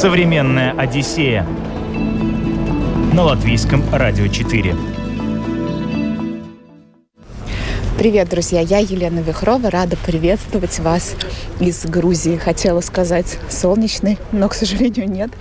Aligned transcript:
Современная 0.00 0.72
Одиссея 0.78 1.46
на 3.12 3.22
латвийском 3.22 3.84
радио 3.92 4.28
4. 4.28 4.74
Привет, 7.98 8.30
друзья! 8.30 8.60
Я 8.62 8.78
Елена 8.78 9.20
Вихрова, 9.20 9.68
рада 9.68 9.98
приветствовать 9.98 10.78
вас 10.78 11.16
из 11.60 11.84
Грузии. 11.84 12.38
Хотела 12.38 12.80
сказать 12.80 13.36
солнечный, 13.50 14.16
но, 14.32 14.48
к 14.48 14.54
сожалению, 14.54 15.06
нет. 15.06 15.32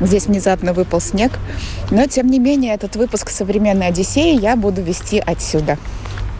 Здесь 0.00 0.26
внезапно 0.26 0.72
выпал 0.72 1.00
снег. 1.00 1.38
Но, 1.92 2.08
тем 2.08 2.26
не 2.26 2.40
менее, 2.40 2.74
этот 2.74 2.96
выпуск 2.96 3.30
«Современной 3.30 3.86
Одиссеи» 3.86 4.36
я 4.36 4.56
буду 4.56 4.82
вести 4.82 5.20
отсюда. 5.20 5.78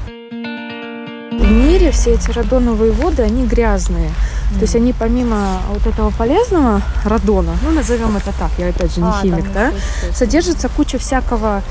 В 0.08 1.48
мире 1.48 1.92
все 1.92 2.14
эти 2.14 2.32
радоновые 2.32 2.90
воды, 2.90 3.22
они 3.22 3.46
грязные. 3.46 4.10
То 4.54 4.62
есть 4.62 4.74
они 4.76 4.92
помимо 4.92 5.60
вот 5.70 5.86
этого 5.86 6.10
полезного 6.10 6.80
радона, 7.04 7.52
ну 7.62 7.70
назовем 7.70 8.16
это 8.16 8.32
так, 8.38 8.50
я 8.56 8.68
опять 8.68 8.95
же 8.95 9.00
не 9.00 9.09
а, 9.09 9.20
химик, 9.20 9.52
да, 9.52 9.73
содержится 10.14 10.68
куча 10.70 10.98
всякого 10.98 11.62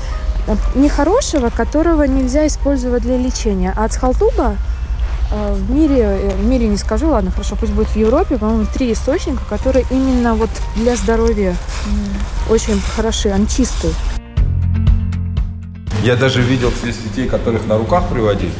Э, 0.48 0.56
нехорошего, 0.74 1.50
которого 1.50 2.04
нельзя 2.04 2.46
использовать 2.46 3.02
для 3.02 3.18
лечения. 3.18 3.74
А 3.76 3.84
ацхалтуба 3.84 4.56
э, 5.30 5.54
в 5.54 5.70
мире, 5.70 6.00
э, 6.00 6.36
в 6.36 6.44
мире 6.46 6.68
не 6.68 6.78
скажу, 6.78 7.10
ладно, 7.10 7.30
хорошо, 7.30 7.54
пусть 7.54 7.72
будет 7.72 7.88
в 7.88 7.96
Европе, 7.96 8.38
по-моему, 8.38 8.66
три 8.72 8.90
источника, 8.94 9.42
которые 9.46 9.84
именно 9.90 10.34
вот 10.34 10.48
для 10.74 10.96
здоровья 10.96 11.50
mm. 11.50 12.52
очень 12.52 12.80
хороши, 12.96 13.28
они 13.28 13.46
чистые. 13.46 13.92
Я 16.02 16.16
даже 16.16 16.40
видел 16.40 16.72
здесь 16.82 16.96
детей, 16.96 17.28
которых 17.28 17.66
на 17.66 17.76
руках 17.76 18.08
приводили, 18.08 18.52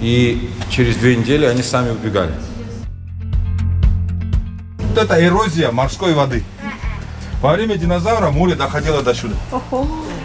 и 0.00 0.48
через 0.70 0.94
две 0.94 1.16
недели 1.16 1.44
они 1.44 1.64
сами 1.64 1.90
убегали. 1.90 2.34
Вот 4.94 5.02
это 5.02 5.26
эрозия 5.26 5.72
морской 5.72 6.12
воды. 6.12 6.44
Во 7.42 7.54
время 7.54 7.76
динозавра 7.76 8.30
море 8.30 8.54
доходило 8.54 9.02
до 9.02 9.12
сюда. 9.12 9.34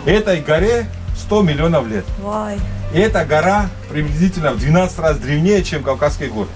Этой 0.05 0.41
горе 0.41 0.85
100 1.17 1.41
миллионов 1.41 1.87
лет. 1.87 2.05
И 2.93 2.99
эта 2.99 3.25
гора 3.25 3.67
приблизительно 3.89 4.51
в 4.51 4.59
12 4.59 4.99
раз 4.99 5.17
древнее, 5.17 5.63
чем 5.63 5.81
Кавказские 5.81 6.29
горы. 6.29 6.49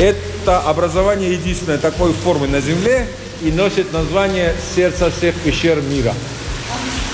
Это 0.00 0.60
образование 0.60 1.34
единственное 1.34 1.76
такой 1.76 2.14
формы 2.14 2.48
на 2.48 2.62
Земле 2.62 3.06
и 3.42 3.52
носит 3.52 3.92
название 3.92 4.54
«Сердце 4.74 5.10
всех 5.10 5.34
пещер 5.34 5.82
мира». 5.82 6.14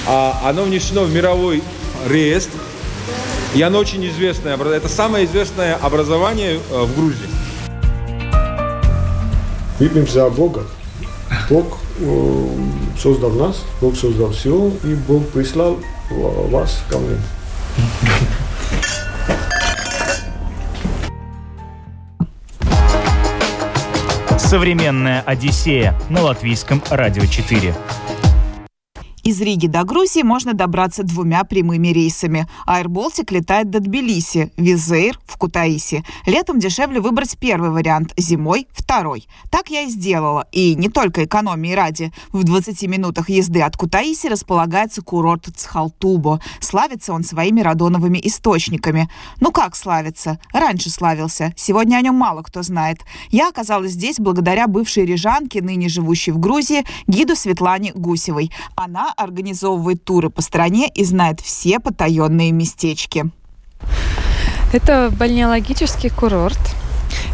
А 0.07 0.41
оно 0.45 0.63
внесено 0.63 1.03
в 1.03 1.13
мировой 1.13 1.65
реестр, 2.07 2.59
и 3.57 3.63
оно 3.63 3.81
очень 3.81 4.07
известное. 4.07 4.57
Это 4.57 4.89
самое 4.89 5.25
известное 5.25 5.75
образование 5.75 6.61
э, 6.71 6.83
в 6.85 6.95
Грузии. 6.95 7.34
Выпьем 9.79 10.07
за 10.07 10.31
Бога. 10.31 10.63
Бог 11.51 11.79
э, 11.99 12.49
создал 12.97 13.31
нас, 13.31 13.65
Бог 13.81 13.97
создал 13.97 14.31
все, 14.31 14.71
и 14.85 14.95
Бог 14.95 15.27
прислал 15.31 15.79
вас 16.11 16.83
ко 16.89 16.99
мне. 16.99 17.19
Современная 24.39 25.23
Одиссея 25.23 25.99
на 26.09 26.23
латвийском 26.23 26.81
радио 26.91 27.27
4. 27.27 27.75
Из 29.25 29.41
Риги 29.41 29.69
до 29.69 29.85
Грузии 29.85 30.21
можно 30.21 30.53
добраться 30.53 31.03
двумя 31.03 31.45
прямыми 31.45 31.89
рейсами. 31.89 32.47
Baltic 32.67 33.33
летает 33.33 33.71
до 33.71 33.81
Тбилиси, 33.81 34.53
Визейр 34.59 35.19
в 35.25 35.39
Кутаиси. 35.39 36.05
Летом 36.27 36.59
дешевле 36.59 37.01
выбрать 37.01 37.39
первый 37.39 37.71
вариант, 37.71 38.13
зимой– 38.19 38.69
второй. 38.75 39.27
Так 39.51 39.71
я 39.71 39.85
и 39.85 39.89
сделала. 39.89 40.47
И 40.53 40.75
не 40.75 40.91
только 40.91 41.25
экономии 41.25 41.73
ради. 41.73 42.13
В 42.33 42.45
20 42.45 42.83
минутах 42.87 43.31
езды 43.31 43.63
от 43.63 43.79
Кутаиси 43.79 44.27
располагается 44.27 45.01
курорт 45.01 45.47
Цхалтубо. 45.57 46.43
Славится 46.61 47.15
он 47.15 47.25
своими 47.25 47.63
радоновыми 47.63 48.21
источниками. 48.23 49.09
Ну 49.41 49.53
как 49.53 49.75
славится? 49.75 50.39
Раньше 50.53 50.91
славился. 50.91 51.55
Сегодня 51.57 51.97
о 51.97 52.03
нем 52.03 52.15
мало 52.15 52.43
кто 52.43 52.63
знает. 52.63 52.99
Я 53.31 53.49
оказалась 53.49 53.93
здесь 53.93 54.19
благодаря 54.19 54.67
бывшей 54.67 55.07
рижанке, 55.07 55.63
ныне 55.63 55.89
живущей 55.89 56.33
в 56.33 56.39
Грузии, 56.39 56.85
гиду 57.07 57.35
Светлане 57.35 57.93
Гусевой. 57.95 58.53
Она 58.77 59.14
организовывает 59.17 60.05
туры 60.05 60.31
по 60.31 60.43
стране 60.43 60.89
и 60.89 61.05
знает 61.05 61.41
все 61.41 61.81
потаенные 61.81 62.53
местечки. 62.53 63.31
Это 64.73 65.13
бальнеологический 65.17 66.11
курорт. 66.11 66.59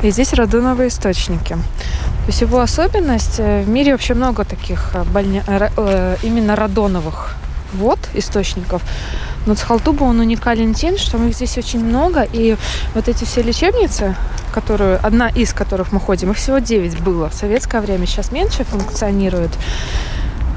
И 0.02 0.10
здесь 0.10 0.32
радоновые 0.32 0.88
источники. 0.88 1.54
То 1.54 2.26
есть 2.26 2.40
его 2.42 2.60
особенность, 2.60 3.38
э, 3.38 3.62
в 3.62 3.68
мире 3.68 3.92
вообще 3.92 4.14
много 4.14 4.44
таких 4.44 4.90
э, 4.94 5.04
бальня... 5.04 5.42
Э, 5.46 6.16
именно 6.22 6.54
радоновых 6.54 7.34
вод, 7.72 7.98
источников. 8.14 8.82
Но 9.46 9.54
Цхалтуба, 9.54 10.04
он 10.04 10.20
уникален 10.20 10.74
тем, 10.74 10.98
что 10.98 11.16
их 11.24 11.34
здесь 11.34 11.56
очень 11.56 11.82
много, 11.84 12.26
и 12.30 12.56
вот 12.94 13.08
эти 13.08 13.24
все 13.24 13.42
лечебницы, 13.42 14.14
которые, 14.52 14.96
одна 14.96 15.28
из 15.28 15.54
которых 15.54 15.92
мы 15.92 16.00
ходим, 16.00 16.30
их 16.30 16.36
всего 16.36 16.58
9 16.58 17.00
было 17.00 17.30
в 17.30 17.34
советское 17.34 17.80
время, 17.80 18.06
сейчас 18.06 18.32
меньше 18.32 18.64
функционирует. 18.64 19.50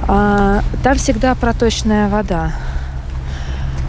А, 0.08 0.62
там 0.84 0.96
всегда 0.98 1.36
проточная 1.36 2.10
вода. 2.10 2.52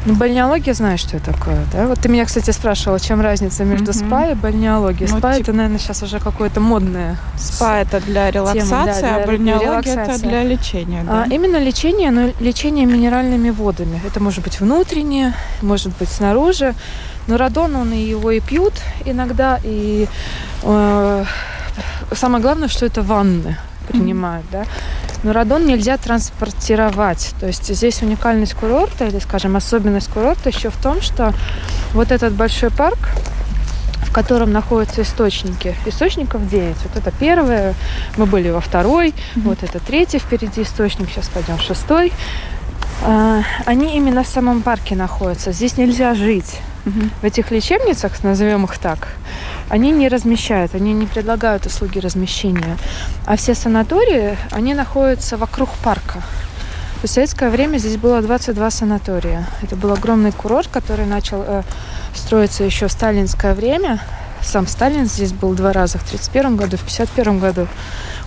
Ну, 0.06 0.16
бальнеология, 0.16 0.74
знаешь, 0.74 1.00
что 1.00 1.16
это 1.16 1.32
такое, 1.32 1.64
да? 1.72 1.86
Вот 1.86 1.98
ты 1.98 2.10
меня, 2.10 2.26
кстати, 2.26 2.50
спрашивала, 2.50 3.00
чем 3.00 3.22
разница 3.22 3.64
между 3.64 3.92
mm-hmm. 3.92 4.06
спа 4.06 4.26
и 4.26 4.34
бальнеологией. 4.34 5.10
Ну, 5.10 5.18
спа 5.18 5.32
тип... 5.32 5.42
это, 5.42 5.52
наверное, 5.54 5.78
сейчас 5.78 6.02
уже 6.02 6.20
какое-то 6.20 6.60
модное. 6.60 7.16
Спа 7.38 7.78
это 7.78 8.00
для 8.00 8.30
релаксации, 8.30 8.68
тема, 8.68 8.84
да, 8.84 9.00
для, 9.00 9.16
а 9.16 9.26
бальнеология 9.26 9.94
это 9.94 10.18
для 10.20 10.42
лечения. 10.44 11.04
Да? 11.04 11.22
А, 11.22 11.34
именно 11.34 11.56
лечение, 11.56 12.10
но 12.10 12.32
лечение 12.38 12.84
минеральными 12.84 13.48
водами. 13.48 13.98
Это 14.06 14.20
может 14.20 14.44
быть 14.44 14.60
внутреннее, 14.60 15.32
может 15.62 15.96
быть 15.96 16.10
снаружи. 16.10 16.74
Но 17.26 17.38
радон, 17.38 17.74
он 17.74 17.94
и 17.94 18.02
его 18.02 18.30
и 18.30 18.40
пьют 18.40 18.74
иногда, 19.06 19.58
и 19.64 20.06
э, 20.62 21.24
самое 22.12 22.42
главное, 22.42 22.68
что 22.68 22.84
это 22.84 23.00
ванны 23.00 23.56
принимают, 23.88 24.44
mm-hmm. 24.46 24.52
да. 24.52 24.64
Но 25.24 25.32
радон 25.32 25.66
нельзя 25.66 25.96
транспортировать. 25.96 27.34
То 27.40 27.46
есть 27.46 27.74
здесь 27.74 28.02
уникальность 28.02 28.54
курорта, 28.54 29.06
или, 29.06 29.18
скажем, 29.18 29.56
особенность 29.56 30.08
курорта 30.08 30.50
еще 30.50 30.68
в 30.68 30.76
том, 30.76 31.00
что 31.00 31.32
вот 31.92 32.12
этот 32.12 32.34
большой 32.34 32.70
парк, 32.70 32.98
в 34.02 34.12
котором 34.12 34.52
находятся 34.52 35.00
источники. 35.02 35.74
Источников 35.86 36.46
9. 36.48 36.76
Вот 36.84 36.96
это 36.96 37.10
первое, 37.10 37.74
мы 38.18 38.26
были 38.26 38.50
во 38.50 38.60
второй, 38.60 39.08
mm-hmm. 39.08 39.40
вот 39.42 39.62
это 39.62 39.80
третий 39.80 40.18
впереди 40.18 40.62
источник, 40.62 41.08
сейчас 41.08 41.28
пойдем 41.28 41.56
в 41.56 41.62
шестой. 41.62 42.12
А, 43.04 43.42
они 43.66 43.96
именно 43.96 44.24
в 44.24 44.26
самом 44.26 44.62
парке 44.62 44.96
находятся. 44.96 45.52
Здесь 45.52 45.76
нельзя 45.76 46.14
жить. 46.14 46.60
В 47.22 47.24
этих 47.24 47.50
лечебницах, 47.50 48.22
назовем 48.22 48.64
их 48.64 48.76
так, 48.76 49.08
они 49.70 49.90
не 49.90 50.08
размещают, 50.08 50.74
они 50.74 50.92
не 50.92 51.06
предлагают 51.06 51.64
услуги 51.64 51.98
размещения. 51.98 52.76
А 53.24 53.36
все 53.36 53.54
санатории, 53.54 54.36
они 54.50 54.74
находятся 54.74 55.38
вокруг 55.38 55.70
парка. 55.82 56.22
В 57.02 57.06
советское 57.06 57.50
время 57.50 57.78
здесь 57.78 57.96
было 57.96 58.20
22 58.20 58.70
санатория. 58.70 59.46
Это 59.62 59.76
был 59.76 59.92
огромный 59.92 60.32
курорт, 60.32 60.68
который 60.68 61.06
начал 61.06 61.42
э, 61.46 61.62
строиться 62.14 62.64
еще 62.64 62.88
в 62.88 62.92
сталинское 62.92 63.54
время. 63.54 64.00
Сам 64.42 64.66
Сталин 64.66 65.06
здесь 65.06 65.32
был 65.32 65.54
два 65.54 65.72
раза, 65.72 65.98
в 65.98 66.02
1931 66.02 66.56
году, 66.56 66.76
в 66.76 66.82
1951 66.82 67.38
году. 67.40 67.68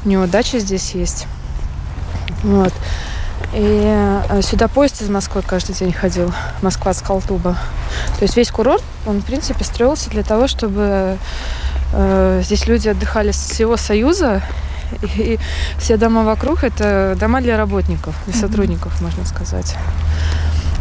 У 0.04 0.10
него 0.10 0.26
дача 0.26 0.60
здесь 0.60 0.92
есть. 0.92 1.28
Вот. 2.44 2.74
И 3.54 4.24
э, 4.30 4.42
сюда 4.42 4.68
поезд 4.68 5.02
из 5.02 5.10
Москвы 5.10 5.42
каждый 5.42 5.74
день 5.74 5.94
ходил. 5.94 6.34
Москва 6.62 6.94
с 6.94 7.02
Калтуба. 7.02 7.58
То 8.18 8.24
есть 8.24 8.36
весь 8.36 8.52
курорт, 8.52 8.84
он, 9.06 9.22
в 9.22 9.26
принципе, 9.26 9.64
строился 9.64 10.10
для 10.10 10.24
того, 10.24 10.48
чтобы 10.48 11.18
э, 11.94 12.42
здесь 12.44 12.68
люди 12.68 12.90
отдыхали 12.90 13.32
с 13.32 13.38
всего 13.38 13.78
Союза. 13.78 14.42
И 15.18 15.40
все 15.78 15.98
дома 15.98 16.24
вокруг 16.24 16.64
это 16.64 17.16
дома 17.20 17.42
для 17.42 17.58
работников, 17.58 18.16
для 18.26 18.34
сотрудников, 18.34 18.94
mm-hmm. 18.94 19.04
можно 19.04 19.26
сказать. 19.26 19.76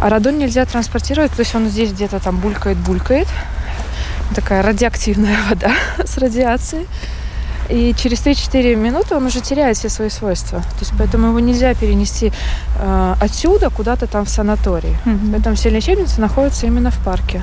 А 0.00 0.10
радон 0.10 0.38
нельзя 0.38 0.64
транспортировать, 0.66 1.32
то 1.32 1.40
есть 1.40 1.54
он 1.54 1.68
здесь 1.68 1.92
где-то 1.92 2.20
там 2.20 2.38
булькает-булькает. 2.38 3.28
Такая 4.34 4.62
радиоактивная 4.62 5.36
вода 5.48 5.72
с 6.04 6.18
радиацией. 6.18 6.86
И 7.68 7.94
через 7.94 8.20
3-4 8.24 8.76
минуты 8.76 9.14
он 9.14 9.26
уже 9.26 9.40
теряет 9.40 9.76
все 9.76 9.88
свои 9.88 10.08
свойства. 10.08 10.60
То 10.60 10.80
есть 10.80 10.92
поэтому 10.98 11.28
его 11.28 11.40
нельзя 11.40 11.74
перенести 11.74 12.32
э, 12.78 13.14
отсюда 13.20 13.70
куда-то 13.70 14.06
там 14.06 14.24
в 14.24 14.28
санаторий. 14.28 14.96
Mm-hmm. 15.04 15.30
Поэтому 15.32 15.56
все 15.56 15.70
лечебницы 15.70 16.20
находятся 16.20 16.66
именно 16.66 16.90
в 16.90 16.98
парке. 17.04 17.42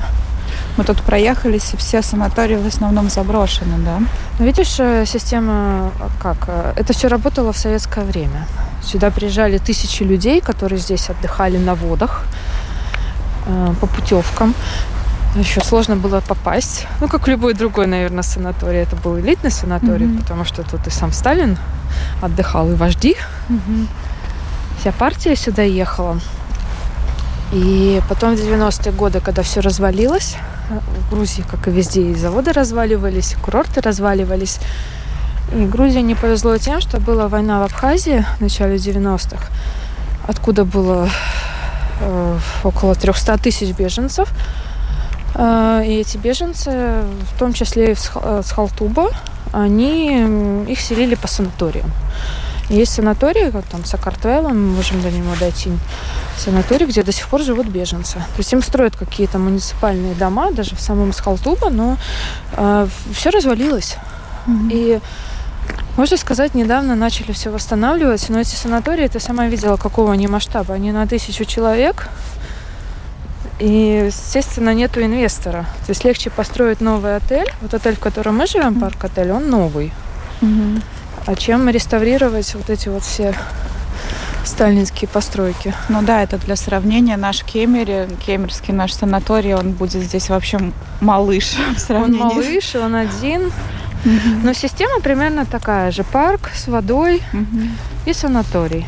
Мы 0.78 0.84
тут 0.84 1.02
проехались, 1.02 1.74
и 1.74 1.78
все 1.78 2.02
санатории 2.02 2.56
в 2.56 2.66
основном 2.66 3.10
заброшены, 3.10 3.78
да? 3.86 4.00
Ну, 4.40 4.46
видишь, 4.46 4.80
э, 4.80 5.06
система 5.06 5.92
э, 6.00 6.08
как? 6.22 6.38
Э, 6.48 6.74
это 6.76 6.94
все 6.94 7.10
работало 7.10 7.52
в 7.52 7.58
советское 7.58 8.04
время. 8.04 8.48
Сюда 8.84 9.12
приезжали 9.12 9.60
тысячи 9.60 10.04
людей, 10.04 10.42
которые 10.42 10.80
здесь 10.80 11.10
отдыхали 11.10 11.58
на 11.58 11.76
водах, 11.76 12.26
по 13.82 13.88
путевкам. 13.88 14.54
Еще 15.36 15.62
сложно 15.62 15.96
было 15.96 16.22
попасть. 16.22 16.88
Ну, 17.02 17.08
как 17.08 17.26
в 17.26 17.28
любой 17.28 17.56
другой, 17.56 17.88
наверное, 17.88 18.22
санаторий. 18.22 18.80
Это 18.80 18.96
был 18.96 19.20
элитный 19.20 19.50
санаторий, 19.50 20.06
mm-hmm. 20.06 20.22
потому 20.22 20.46
что 20.46 20.64
тут 20.64 20.86
и 20.86 20.92
сам 20.92 21.12
Сталин 21.12 21.58
отдыхал, 22.22 22.72
и 22.72 22.76
вожди. 22.76 23.16
Mm-hmm. 23.50 23.88
Вся 24.80 24.92
партия 24.92 25.36
сюда 25.36 25.64
ехала. 25.64 26.20
И 27.52 28.02
потом 28.10 28.36
в 28.36 28.40
90-е 28.40 28.92
годы, 28.92 29.22
когда 29.22 29.42
все 29.42 29.62
развалилось, 29.62 30.36
в 30.70 31.12
Грузии, 31.12 31.44
как 31.50 31.68
и 31.68 31.72
везде, 31.72 32.12
и 32.12 32.16
заводы 32.16 32.52
разваливались, 32.52 33.34
и 33.34 33.36
курорты 33.36 33.82
разваливались. 33.82 34.60
И 35.52 35.66
Грузии 35.66 36.00
не 36.00 36.16
повезло 36.16 36.58
тем, 36.58 36.80
что 36.82 37.00
была 37.00 37.28
война 37.28 37.60
в 37.60 37.64
Абхазии 37.64 38.26
в 38.38 38.42
начале 38.42 38.76
90-х, 38.76 39.46
откуда 40.28 40.64
было 40.64 41.10
э, 42.00 42.40
около 42.64 42.96
300 42.96 43.38
тысяч 43.38 43.76
беженцев. 43.76 44.30
Э, 45.36 45.82
и 45.86 46.00
эти 46.00 46.18
беженцы, 46.18 47.04
в 47.34 47.40
том 47.40 47.54
числе 47.54 47.92
и 47.92 47.96
с 47.96 48.12
э, 48.16 48.42
Халтуба, 48.46 49.12
они 49.52 50.66
их 50.68 50.80
селили 50.80 51.16
по 51.16 51.28
санаториям. 51.28 51.92
Есть 52.70 52.94
санатории, 52.94 53.52
как 53.52 53.66
там 53.66 53.86
Сакартвелла, 53.86 54.50
мы 54.50 54.76
можем 54.76 55.02
до 55.02 55.12
него 55.12 55.34
дойти, 55.40 55.72
санаторий, 56.38 56.88
где 56.88 57.04
до 57.04 57.12
сих 57.12 57.28
пор 57.28 57.42
живут 57.42 57.68
беженцы. 57.68 58.14
То 58.14 58.38
есть 58.38 58.54
им 58.54 58.64
строят 58.64 58.96
какие-то 58.96 59.38
муниципальные 59.38 60.16
дома, 60.16 60.52
даже 60.52 60.76
в 60.76 60.82
самом 60.82 61.14
Схалтуба, 61.14 61.70
но 61.70 61.98
э, 62.54 62.88
все 63.14 63.30
развалилось. 63.30 63.98
Mm-hmm. 64.48 64.70
И 64.72 65.00
можно 65.98 66.18
сказать, 66.18 66.56
недавно 66.56 66.96
начали 66.96 67.32
все 67.34 67.52
восстанавливать, 67.52 68.28
но 68.30 68.40
эти 68.40 68.56
санатории, 68.56 69.08
ты 69.08 69.20
сама 69.20 69.48
видела, 69.48 69.78
какого 69.78 70.14
они 70.14 70.28
масштаба. 70.28 70.74
Они 70.74 70.92
на 70.92 71.06
тысячу 71.06 71.46
человек, 71.46 72.10
и, 73.64 74.08
естественно, 74.08 74.74
нету 74.74 75.02
инвестора. 75.02 75.66
То 75.86 75.92
есть 75.92 76.04
легче 76.04 76.30
построить 76.30 76.82
новый 76.82 77.16
отель. 77.16 77.50
Вот 77.62 77.74
отель, 77.74 77.96
в 77.96 78.00
котором 78.00 78.38
мы 78.38 78.46
живем, 78.46 78.78
парк-отель, 78.78 79.32
он 79.32 79.50
новый. 79.50 79.94
Mm-hmm. 80.42 80.84
А 81.28 81.36
чем 81.36 81.70
реставрировать 81.70 82.54
вот 82.56 82.70
эти 82.70 82.90
вот 82.90 83.04
все 83.04 83.34
сталинские 84.44 85.08
постройки. 85.08 85.74
Ну 85.88 86.02
да, 86.02 86.22
это 86.22 86.38
для 86.38 86.58
сравнения 86.58 87.16
наш 87.16 87.42
Кемере, 87.46 88.10
кемерский 88.26 88.74
наш 88.74 88.92
санаторий, 88.92 89.54
он 89.54 89.72
будет 89.72 90.04
здесь 90.04 90.30
вообще 90.30 90.60
малыш 91.00 91.56
в 91.78 91.80
сравнении. 91.80 92.22
Он 92.22 92.28
малыш, 92.28 92.76
он 92.76 92.96
один. 92.96 93.50
Но 94.44 94.52
система 94.52 95.00
примерно 95.00 95.46
такая 95.46 95.92
же. 95.92 96.04
Парк 96.04 96.52
с 96.54 96.68
водой 96.68 97.22
и 98.06 98.12
санаторий. 98.12 98.86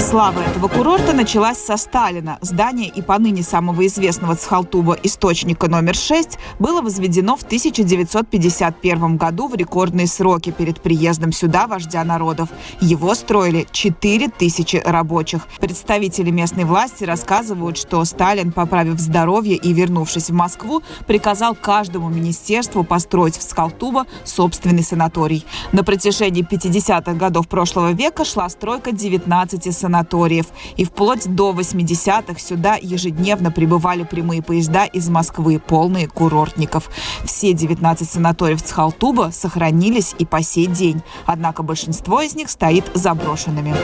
Слава 0.00 0.40
этого 0.40 0.68
курорта 0.68 1.12
началась 1.12 1.58
со 1.58 1.76
Сталина. 1.76 2.38
Здание 2.40 2.88
и 2.88 3.02
поныне 3.02 3.42
самого 3.42 3.84
известного 3.88 4.36
Цхалтуба 4.36 4.96
источника 5.02 5.68
номер 5.68 5.96
6 5.96 6.38
было 6.60 6.80
возведено 6.82 7.36
в 7.36 7.42
1951 7.42 9.16
году 9.16 9.48
в 9.48 9.56
рекордные 9.56 10.06
сроки 10.06 10.50
перед 10.50 10.80
приездом 10.80 11.32
сюда 11.32 11.66
вождя 11.66 12.04
народов. 12.04 12.48
Его 12.80 13.12
строили 13.14 13.66
4000 13.72 14.82
рабочих. 14.84 15.48
Представители 15.58 16.30
местной 16.30 16.64
власти 16.64 17.02
рассказывают, 17.02 17.76
что 17.76 18.04
Сталин, 18.04 18.52
поправив 18.52 19.00
здоровье 19.00 19.56
и 19.56 19.72
вернувшись 19.72 20.30
в 20.30 20.32
Москву, 20.32 20.80
приказал 21.08 21.56
каждому 21.56 22.08
министерству 22.08 22.84
построить 22.84 23.36
в 23.36 23.42
Цхалтуба 23.42 24.06
собственный 24.24 24.84
санаторий. 24.84 25.44
На 25.72 25.82
протяжении 25.82 26.46
50-х 26.48 27.14
годов 27.14 27.48
прошлого 27.48 27.92
века 27.92 28.24
шла 28.24 28.48
стройка 28.48 28.92
19 28.92 29.64
санаторий 29.64 29.87
санаториев. 29.88 30.46
И 30.76 30.84
вплоть 30.84 31.26
до 31.34 31.52
80-х 31.52 32.38
сюда 32.38 32.76
ежедневно 32.80 33.50
прибывали 33.50 34.04
прямые 34.04 34.42
поезда 34.42 34.84
из 34.84 35.08
Москвы, 35.08 35.58
полные 35.58 36.06
курортников. 36.06 36.90
Все 37.24 37.54
19 37.54 38.08
санаториев 38.08 38.62
Цхалтуба 38.62 39.30
сохранились 39.32 40.14
и 40.18 40.26
по 40.26 40.42
сей 40.42 40.66
день. 40.66 41.02
Однако 41.24 41.62
большинство 41.62 42.20
из 42.20 42.34
них 42.34 42.50
стоит 42.50 42.84
заброшенными. 42.94 43.74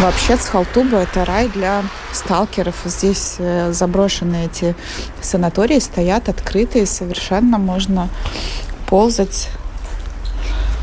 Вообще 0.00 0.36
Цхалтуба– 0.36 0.96
это 0.98 1.24
рай 1.24 1.48
для 1.48 1.82
сталкеров. 2.12 2.76
Здесь 2.84 3.36
э, 3.38 3.72
заброшенные 3.72 4.46
эти 4.46 4.76
санатории 5.20 5.80
стоят 5.80 6.28
открытые, 6.28 6.86
совершенно 6.86 7.58
можно 7.58 8.08
ползать 8.86 9.50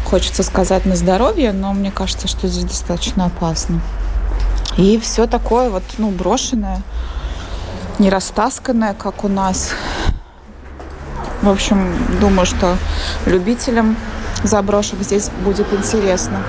хочется 0.06 0.44
сказать 0.44 0.86
на 0.86 0.96
здоровье, 0.96 1.52
но 1.52 1.74
мне 1.74 1.92
кажется, 1.92 2.28
что 2.28 2.48
здесь 2.48 2.64
достаточно 2.64 3.26
опасно. 3.26 3.82
И 4.78 5.00
все 5.00 5.26
такое 5.28 5.70
вот, 5.70 5.84
ну, 5.98 6.12
брошенное, 6.12 6.82
не 8.00 8.10
растасканное, 8.10 8.94
как 8.94 9.24
у 9.24 9.28
нас. 9.28 9.72
В 11.42 11.50
общем, 11.50 11.94
думаю, 12.20 12.46
что 12.46 12.78
любителям 13.26 13.98
заброшек 14.44 15.00
здесь 15.02 15.30
будет 15.44 15.72
интересно. 15.74 16.40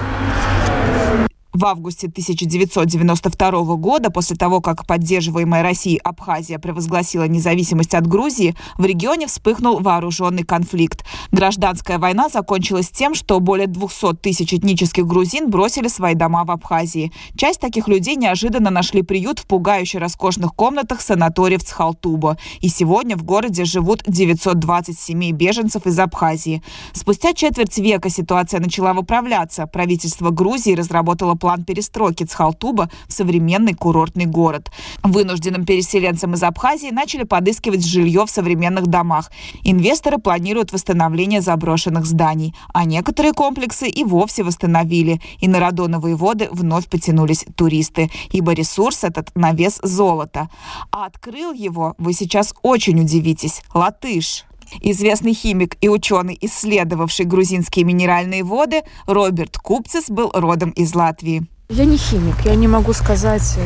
В 1.57 1.65
августе 1.65 2.09
1992 2.09 3.77
года, 3.77 4.11
после 4.11 4.37
того, 4.37 4.61
как 4.61 4.87
поддерживаемая 4.87 5.63
Россией 5.63 5.97
Абхазия 5.97 6.59
провозгласила 6.59 7.27
независимость 7.27 7.95
от 7.95 8.07
Грузии, 8.07 8.55
в 8.77 8.85
регионе 8.85 9.27
вспыхнул 9.27 9.81
вооруженный 9.81 10.43
конфликт. 10.43 11.07
Гражданская 11.33 11.99
война 11.99 12.29
закончилась 12.29 12.91
тем, 12.91 13.15
что 13.15 13.41
более 13.41 13.69
200 13.69 14.17
тысяч 14.17 14.53
этнических 14.53 15.07
грузин 15.07 15.49
бросили 15.49 15.89
свои 15.89 16.15
дома 16.15 16.45
в 16.45 16.51
Абхазии. 16.51 17.11
Часть 17.39 17.61
таких 17.61 17.89
людей 17.89 18.17
неожиданно 18.17 18.69
нашли 18.69 19.01
приют 19.01 19.39
в 19.39 19.47
пугающе 19.47 19.97
роскошных 19.97 20.55
комнатах 20.55 21.01
санаториев 21.01 21.65
Цхалтуба. 21.65 22.37
И 22.61 22.69
сегодня 22.69 23.17
в 23.17 23.23
городе 23.23 23.65
живут 23.65 24.03
920 24.07 25.01
семей 25.01 25.33
беженцев 25.33 25.87
из 25.87 25.99
Абхазии. 25.99 26.63
Спустя 26.93 27.33
четверть 27.33 27.79
века 27.79 28.11
ситуация 28.11 28.61
начала 28.61 28.93
выправляться. 28.93 29.67
Правительство 29.67 30.29
Грузии 30.29 30.75
разработало 30.75 31.35
план 31.47 31.63
перестройки 31.63 32.25
Цхалтуба 32.25 32.91
в 33.07 33.13
современный 33.13 33.73
курортный 33.73 34.25
город. 34.27 34.73
Вынужденным 35.05 35.65
переселенцам 35.65 36.35
из 36.35 36.43
Абхазии 36.43 36.91
начали 36.91 37.23
подыскивать 37.23 37.87
жилье 37.87 38.27
в 38.27 38.31
современных 38.31 38.89
домах. 38.89 39.31
Инвесторы 39.63 40.19
планируют 40.19 40.73
восстановление 40.73 41.41
заброшенных 41.41 42.05
зданий, 42.05 42.53
а 42.75 42.85
некоторые 42.85 43.33
комплексы 43.33 43.89
и 43.89 44.03
вовсе 44.03 44.43
восстановили. 44.43 45.21
И 45.39 45.47
на 45.47 45.61
радоновые 45.61 46.17
воды 46.17 46.49
вновь 46.51 46.89
потянулись 46.89 47.47
туристы, 47.55 48.11
ибо 48.33 48.53
ресурс 48.53 49.05
этот 49.05 49.31
на 49.37 49.53
вес 49.53 49.79
золота. 49.85 50.49
А 50.91 51.07
открыл 51.07 51.53
его, 51.53 51.95
вы 51.97 52.13
сейчас 52.13 52.55
очень 52.63 53.01
удивитесь, 53.01 53.63
латыш. 53.73 54.46
Известный 54.81 55.33
химик 55.33 55.77
и 55.81 55.89
ученый, 55.89 56.39
исследовавший 56.41 57.27
грузинские 57.27 57.85
минеральные 57.85 58.45
воды, 58.45 58.83
Роберт 59.07 59.59
Купцис 59.59 60.09
был 60.09 60.31
родом 60.33 60.71
из 60.71 60.95
Латвии. 60.95 61.47
Я 61.69 61.85
не 61.85 61.97
химик, 61.97 62.37
я 62.45 62.55
не 62.55 62.69
могу 62.69 62.93
сказать 62.93 63.57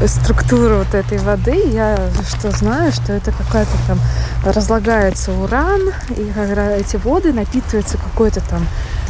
э, 0.00 0.06
структуру 0.08 0.78
вот 0.78 0.94
этой 0.94 1.18
воды. 1.18 1.56
Я 1.72 2.10
что 2.28 2.50
знаю, 2.50 2.92
что 2.92 3.12
это 3.12 3.32
какая-то 3.32 3.70
там 3.86 3.98
разлагается 4.44 5.32
уран, 5.32 5.92
и 6.10 6.32
эти 6.78 6.96
воды 6.96 7.32
напитываются 7.32 7.96
какой-то 7.96 8.40
там 8.48 8.66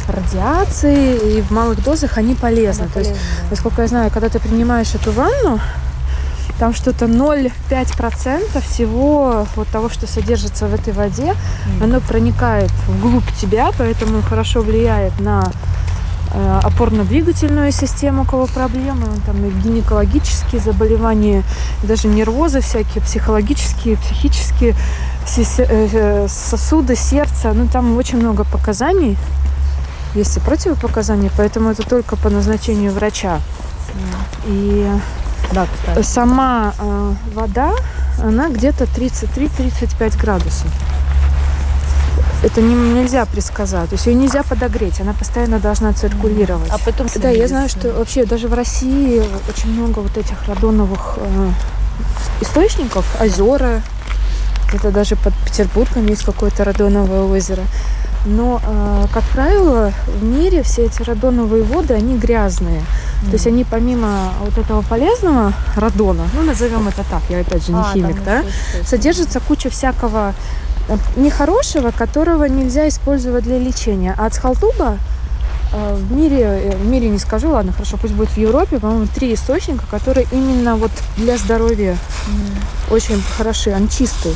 радиацией, 0.07 1.37
и 1.37 1.41
в 1.41 1.51
малых 1.51 1.83
дозах 1.83 2.17
они 2.17 2.35
полезны. 2.35 2.83
Она 2.83 2.91
То 2.93 2.99
есть, 2.99 3.11
насколько 3.49 3.81
я 3.81 3.87
знаю, 3.87 4.11
когда 4.11 4.29
ты 4.29 4.39
принимаешь 4.39 4.93
эту 4.95 5.11
ванну, 5.11 5.59
там 6.59 6.73
что-то 6.73 7.05
0,5% 7.05 8.61
всего 8.61 9.45
вот 9.55 9.67
того, 9.67 9.89
что 9.89 10.07
содержится 10.07 10.67
в 10.67 10.73
этой 10.73 10.93
воде, 10.93 11.33
mm. 11.33 11.83
оно 11.83 11.99
проникает 11.99 12.71
вглубь 12.87 13.31
тебя, 13.39 13.71
поэтому 13.77 14.21
хорошо 14.21 14.61
влияет 14.61 15.19
на 15.19 15.51
э, 16.33 16.59
опорно-двигательную 16.63 17.71
систему, 17.71 18.23
у 18.23 18.25
кого 18.25 18.47
проблемы, 18.47 19.07
там 19.25 19.45
и 19.45 19.51
гинекологические 19.51 20.61
заболевания, 20.61 21.43
и 21.83 21.87
даже 21.87 22.07
нервозы 22.07 22.61
всякие, 22.61 23.03
психологические, 23.03 23.97
психические 23.97 24.75
э, 25.37 26.27
сосуды, 26.29 26.95
сердца, 26.95 27.53
ну 27.53 27.67
там 27.67 27.95
очень 27.97 28.17
много 28.17 28.43
показаний, 28.43 29.17
есть 30.15 30.37
и 30.37 30.39
противопоказания, 30.39 31.29
поэтому 31.37 31.69
это 31.69 31.87
только 31.87 32.15
по 32.15 32.29
назначению 32.29 32.91
врача. 32.91 33.39
И 34.45 34.89
да, 35.53 35.67
кстати. 35.73 36.05
Сама 36.05 36.73
э, 36.77 37.13
вода, 37.33 37.73
она 38.21 38.49
где-то 38.49 38.85
33-35 38.85 40.19
градусов. 40.19 40.67
Это 42.43 42.61
не, 42.61 42.75
нельзя 42.75 43.25
предсказать. 43.25 43.89
То 43.89 43.95
есть 43.95 44.05
ее 44.05 44.13
нельзя 44.13 44.43
подогреть, 44.43 45.01
она 45.01 45.13
постоянно 45.13 45.59
должна 45.59 45.93
циркулировать. 45.93 46.69
А 46.69 46.77
потом 46.77 47.07
Да, 47.15 47.29
я 47.29 47.47
знаю, 47.47 47.69
что 47.69 47.91
вообще 47.93 48.25
даже 48.25 48.47
в 48.47 48.53
России 48.53 49.23
очень 49.49 49.71
много 49.73 49.99
вот 49.99 50.17
этих 50.17 50.47
радоновых 50.47 51.15
э, 51.17 51.51
источников, 52.41 53.05
озера. 53.19 53.81
Это 54.73 54.91
даже 54.91 55.15
под 55.15 55.33
Петербургом 55.45 56.07
есть 56.07 56.25
какое-то 56.25 56.63
радоновое 56.63 57.21
озеро. 57.21 57.63
Но, 58.27 58.59
э, 58.61 59.05
как 59.13 59.23
правило, 59.25 59.93
в 60.07 60.23
мире 60.23 60.61
все 60.61 60.85
эти 60.85 61.01
радоновые 61.01 61.63
воды, 61.63 61.93
они 61.93 62.17
грязные. 62.17 62.81
Mm. 62.81 63.25
То 63.27 63.31
есть 63.33 63.47
они 63.47 63.63
помимо 63.63 64.33
вот 64.41 64.57
этого 64.57 64.81
полезного 64.81 65.53
радона, 65.75 66.27
ну 66.33 66.43
назовем 66.43 66.87
это 66.89 67.03
так, 67.09 67.21
я 67.29 67.39
опять 67.39 67.65
же 67.65 67.71
не 67.71 67.79
а, 67.79 67.91
химик, 67.93 68.21
да, 68.23 68.43
содержится 68.85 69.39
куча 69.39 69.69
всякого 69.69 70.33
э, 70.89 70.97
нехорошего, 71.15 71.91
которого 71.91 72.43
нельзя 72.45 72.89
использовать 72.89 73.45
для 73.45 73.59
лечения. 73.59 74.13
А 74.17 74.25
ацхалтуба 74.25 74.97
э, 75.73 75.95
в 75.95 76.11
мире, 76.11 76.75
в 76.77 76.85
мире 76.85 77.07
не 77.07 77.19
скажу, 77.19 77.51
ладно, 77.51 77.71
хорошо, 77.71 77.95
пусть 77.95 78.13
будет 78.13 78.29
в 78.29 78.37
Европе, 78.37 78.77
по-моему, 78.79 79.07
три 79.07 79.33
источника, 79.33 79.85
которые 79.89 80.27
именно 80.33 80.75
вот 80.75 80.91
для 81.15 81.37
здоровья 81.37 81.93
mm. 82.27 82.93
очень 82.93 83.21
хороши, 83.37 83.71
они 83.71 83.89
чистые. 83.89 84.35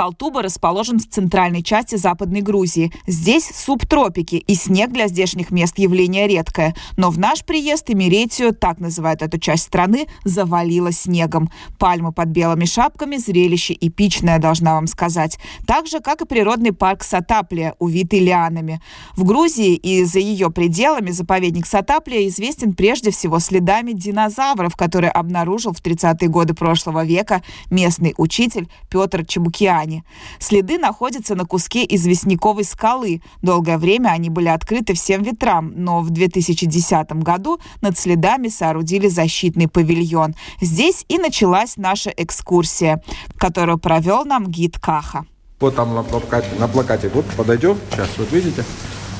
Халтуба 0.00 0.40
расположен 0.40 0.98
в 0.98 1.06
центральной 1.06 1.62
части 1.62 1.96
Западной 1.96 2.40
Грузии. 2.40 2.90
Здесь 3.06 3.52
субтропики, 3.54 4.36
и 4.36 4.54
снег 4.54 4.92
для 4.92 5.08
здешних 5.08 5.50
мест 5.50 5.78
явление 5.78 6.26
редкое. 6.26 6.74
Но 6.96 7.10
в 7.10 7.18
наш 7.18 7.44
приезд 7.44 7.90
Эмеретию, 7.90 8.54
так 8.54 8.80
называют 8.80 9.20
эту 9.20 9.38
часть 9.38 9.64
страны, 9.64 10.06
завалило 10.24 10.90
снегом. 10.90 11.50
Пальмы 11.78 12.12
под 12.12 12.28
белыми 12.28 12.64
шапками– 12.64 13.16
зрелище 13.18 13.76
эпичное, 13.78 14.38
должна 14.38 14.72
вам 14.72 14.86
сказать. 14.86 15.38
Так 15.66 15.86
же, 15.86 16.00
как 16.00 16.22
и 16.22 16.24
природный 16.24 16.72
парк 16.72 17.04
Сатаплия, 17.04 17.74
увитый 17.78 18.20
лианами. 18.20 18.80
В 19.16 19.24
Грузии 19.24 19.74
и 19.74 20.04
за 20.04 20.18
ее 20.18 20.50
пределами 20.50 21.10
заповедник 21.10 21.66
Сатаплия 21.66 22.26
известен 22.26 22.72
прежде 22.72 23.10
всего 23.10 23.38
следами 23.38 23.92
динозавров, 23.92 24.76
которые 24.76 25.10
обнаружил 25.10 25.74
в 25.74 25.82
30-е 25.82 26.30
годы 26.30 26.54
прошлого 26.54 27.04
века 27.04 27.42
местный 27.70 28.14
учитель 28.16 28.66
Петр 28.88 29.26
Чебукиани. 29.26 29.89
Казани. 29.90 30.04
Следы 30.38 30.78
находятся 30.78 31.34
на 31.34 31.44
куске 31.44 31.84
известняковой 31.88 32.64
скалы. 32.64 33.22
Долгое 33.42 33.78
время 33.78 34.10
они 34.10 34.30
были 34.30 34.48
открыты 34.48 34.94
всем 34.94 35.22
ветрам, 35.22 35.72
но 35.74 36.00
в 36.00 36.10
2010 36.10 37.12
году 37.22 37.60
над 37.80 37.98
следами 37.98 38.48
соорудили 38.48 39.08
защитный 39.08 39.68
павильон. 39.68 40.34
Здесь 40.60 41.04
и 41.08 41.18
началась 41.18 41.76
наша 41.76 42.10
экскурсия, 42.10 43.02
которую 43.36 43.78
провел 43.78 44.24
нам 44.24 44.46
гид 44.46 44.78
Каха. 44.78 45.24
Вот 45.60 45.76
там 45.76 45.94
на 45.94 46.02
плакате, 46.02 46.48
на 46.58 46.68
плакате 46.68 47.10
вот 47.12 47.26
подойдем, 47.36 47.76
сейчас 47.90 48.08
вот 48.16 48.32
видите, 48.32 48.64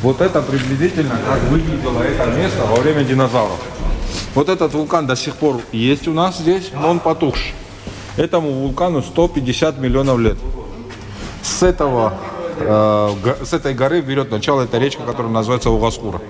вот 0.02 0.20
это 0.22 0.40
приблизительно 0.40 1.18
как 1.26 1.42
выглядело 1.50 2.00
это 2.02 2.26
место 2.38 2.64
во 2.66 2.76
время 2.76 3.04
динозавров. 3.04 3.60
Вот 4.34 4.48
этот 4.48 4.72
вулкан 4.72 5.06
до 5.06 5.16
сих 5.16 5.34
пор 5.36 5.60
есть 5.72 6.08
у 6.08 6.14
нас 6.14 6.38
здесь, 6.38 6.70
но 6.72 6.90
он 6.90 7.00
потухший. 7.00 7.52
Этому 8.16 8.50
вулкану 8.50 9.02
150 9.02 9.78
миллионов 9.78 10.18
лет. 10.18 10.36
С, 11.42 11.62
этого, 11.62 12.14
э, 12.58 13.34
с 13.44 13.52
этой 13.52 13.74
горы 13.74 14.00
берет 14.00 14.30
начало 14.30 14.62
эта 14.62 14.78
речка, 14.78 15.02
которая 15.04 15.32
называется 15.32 15.70
Угаскура. 15.70 16.20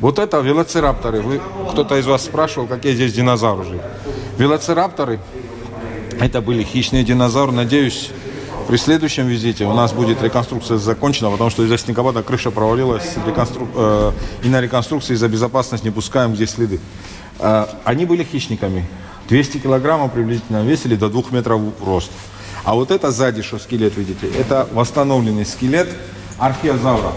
Вот 0.00 0.18
это 0.18 0.38
велоцирапторы. 0.40 1.20
Вы, 1.20 1.40
кто-то 1.70 1.96
из 1.98 2.06
вас 2.06 2.24
спрашивал, 2.24 2.66
какие 2.66 2.94
здесь 2.94 3.12
динозавры 3.12 3.64
жили. 3.64 3.82
Велоцирапторы, 4.38 5.20
это 6.20 6.40
были 6.40 6.62
хищные 6.62 7.04
динозавры. 7.04 7.52
Надеюсь, 7.52 8.10
при 8.66 8.76
следующем 8.76 9.26
визите 9.26 9.64
у 9.64 9.74
нас 9.74 9.92
будет 9.92 10.22
реконструкция 10.22 10.78
закончена, 10.78 11.30
потому 11.30 11.50
что 11.50 11.64
из-за 11.64 11.76
снегопада 11.76 12.22
крыша 12.22 12.50
провалилась, 12.50 13.16
реконстру... 13.26 13.68
э, 13.74 14.12
и 14.44 14.48
на 14.48 14.60
реконструкции 14.60 15.14
из-за 15.14 15.28
безопасности 15.28 15.84
не 15.86 15.90
пускаем 15.90 16.34
здесь 16.34 16.50
следы. 16.50 16.80
Э, 17.38 17.66
они 17.84 18.06
были 18.06 18.24
хищниками. 18.24 18.86
200 19.30 19.58
килограммов 19.58 20.12
приблизительно 20.12 20.62
весили 20.64 20.96
до 20.96 21.08
2 21.08 21.22
метров 21.30 21.60
рост. 21.84 22.10
А 22.64 22.74
вот 22.74 22.90
это 22.90 23.10
сзади, 23.12 23.42
что 23.42 23.58
скелет, 23.58 23.96
видите, 23.96 24.28
это 24.28 24.68
восстановленный 24.72 25.46
скелет 25.46 25.88
археозавра. 26.38 27.12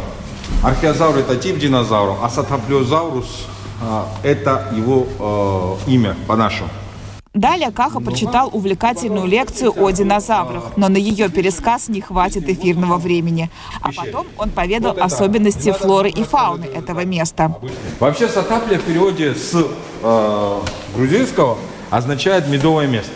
Археозавр 0.63 1.17
это 1.17 1.35
тип 1.35 1.57
динозавра, 1.57 2.15
а 2.21 2.29
сатоплеозаврус 2.29 3.47
э, 3.81 4.03
это 4.23 4.71
его 4.75 5.07
э, 5.87 5.91
имя 5.91 6.15
по-нашему. 6.27 6.69
Далее 7.33 7.71
Каха 7.71 7.99
прочитал 7.99 8.51
увлекательную 8.53 9.25
лекцию 9.25 9.73
о 9.75 9.89
динозаврах, 9.89 10.77
но 10.77 10.87
на 10.89 10.97
ее 10.97 11.29
пересказ 11.29 11.89
не 11.89 11.99
хватит 11.99 12.47
эфирного 12.47 12.97
времени. 12.97 13.49
А 13.81 13.89
потом 13.91 14.27
он 14.37 14.51
поведал 14.51 14.95
особенности 14.99 15.71
флоры 15.71 16.09
и 16.11 16.23
фауны 16.23 16.65
этого 16.65 17.05
места. 17.05 17.55
Вообще 17.99 18.27
Сатапля 18.27 18.77
в 18.77 18.83
переводе 18.83 19.33
с 19.33 19.65
э, 20.03 20.59
грузинского 20.95 21.57
означает 21.93 22.47
медовое 22.47 22.87
место. 22.87 23.11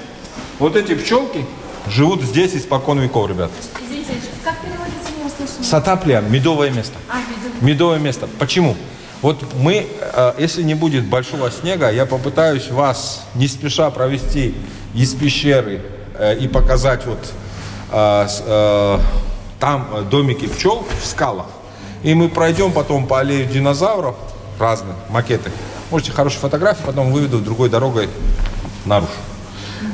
Вот 0.59 0.75
эти 0.75 0.93
пчелки 0.93 1.45
живут 1.87 2.21
здесь 2.21 2.55
испокон 2.55 2.99
веков, 2.99 3.27
ребят. 3.29 3.49
Извините, 3.83 4.11
как 4.43 4.55
переводится? 4.59 5.63
Сатапля, 5.63 6.21
медовое 6.21 6.69
место. 6.69 6.93
А, 7.09 7.17
медовое. 7.17 7.61
медовое 7.61 7.99
место. 7.99 8.29
Почему? 8.37 8.75
Вот 9.21 9.43
мы, 9.55 9.87
э, 9.99 10.33
если 10.37 10.61
не 10.61 10.75
будет 10.75 11.07
большого 11.07 11.49
снега, 11.49 11.91
я 11.91 12.05
попытаюсь 12.05 12.69
вас 12.69 13.25
не 13.33 13.47
спеша 13.47 13.89
провести 13.89 14.53
из 14.93 15.13
пещеры 15.15 15.81
э, 16.13 16.37
и 16.37 16.47
показать 16.47 17.05
вот 17.07 17.33
э, 17.91 18.99
там 19.59 20.07
домики 20.11 20.45
пчел 20.45 20.85
в 21.01 21.05
скалах. 21.05 21.47
И 22.03 22.13
мы 22.13 22.29
пройдем 22.29 22.71
потом 22.71 23.07
по 23.07 23.19
аллее 23.19 23.45
динозавров, 23.45 24.15
разные 24.59 24.95
макеты. 25.09 25.51
Можете 25.89 26.11
хорошие 26.11 26.41
фотографии, 26.41 26.83
потом 26.85 27.11
выведу 27.11 27.39
другой 27.39 27.69
дорогой 27.69 28.07
наружу. 28.87 29.11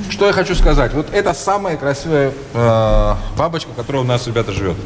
Что 0.10 0.28
я 0.28 0.34
хочу 0.34 0.56
сказать? 0.56 0.94
Вот 0.94 1.08
это 1.12 1.34
самая 1.34 1.76
красивая 1.76 2.32
э, 2.54 3.16
бабочка, 3.38 3.72
которая 3.76 4.04
у 4.04 4.06
нас, 4.06 4.28
ребята, 4.28 4.52
живет. 4.52 4.78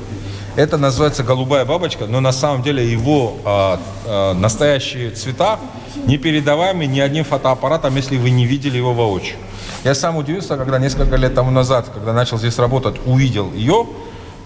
Это 0.55 0.77
называется 0.77 1.23
голубая 1.23 1.65
бабочка, 1.65 2.07
но 2.07 2.19
на 2.19 2.31
самом 2.31 2.63
деле 2.63 2.89
его 2.89 3.37
э, 3.45 3.77
э, 4.05 4.33
настоящие 4.33 5.11
цвета 5.11 5.59
не 6.07 6.17
передаваемы 6.17 6.87
ни 6.87 6.99
одним 6.99 7.25
фотоаппаратом, 7.25 7.95
если 7.95 8.17
вы 8.17 8.31
не 8.31 8.45
видели 8.45 8.77
его 8.77 8.93
воочию. 8.93 9.37
Я 9.83 9.93
сам 9.93 10.17
удивился, 10.17 10.57
когда 10.57 10.79
несколько 10.79 11.15
лет 11.15 11.35
тому 11.35 11.51
назад, 11.51 11.89
когда 11.93 12.13
начал 12.13 12.37
здесь 12.37 12.57
работать, 12.57 12.95
увидел 13.05 13.53
ее. 13.53 13.85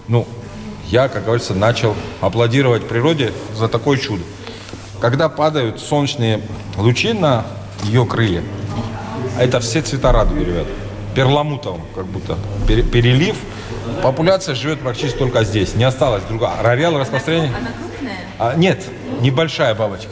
Ну, 0.08 0.26
я, 0.88 1.08
как 1.08 1.24
говорится, 1.24 1.54
начал 1.54 1.94
аплодировать 2.20 2.86
природе 2.86 3.32
за 3.56 3.68
такое 3.68 3.96
чудо. 3.96 4.22
Когда 5.00 5.28
падают 5.28 5.80
солнечные 5.80 6.42
лучи 6.76 7.12
на 7.14 7.44
ее 7.84 8.04
крылья, 8.04 8.42
это 9.38 9.60
все 9.60 9.82
цвета 9.82 10.12
радуги, 10.12 10.44
ребят. 10.44 10.66
Перламутовым, 11.14 11.82
как 11.94 12.06
будто 12.06 12.36
перелив. 12.66 13.36
Популяция 14.02 14.54
живет 14.54 14.80
практически 14.80 15.18
только 15.18 15.44
здесь. 15.44 15.74
Не 15.74 15.84
осталось 15.84 16.22
другая. 16.28 16.58
Ареал 16.60 16.98
распространения... 16.98 17.52
Она, 17.54 17.70
крупная? 17.78 18.18
А, 18.38 18.54
нет, 18.54 18.82
небольшая 19.20 19.74
бабочка. 19.74 20.10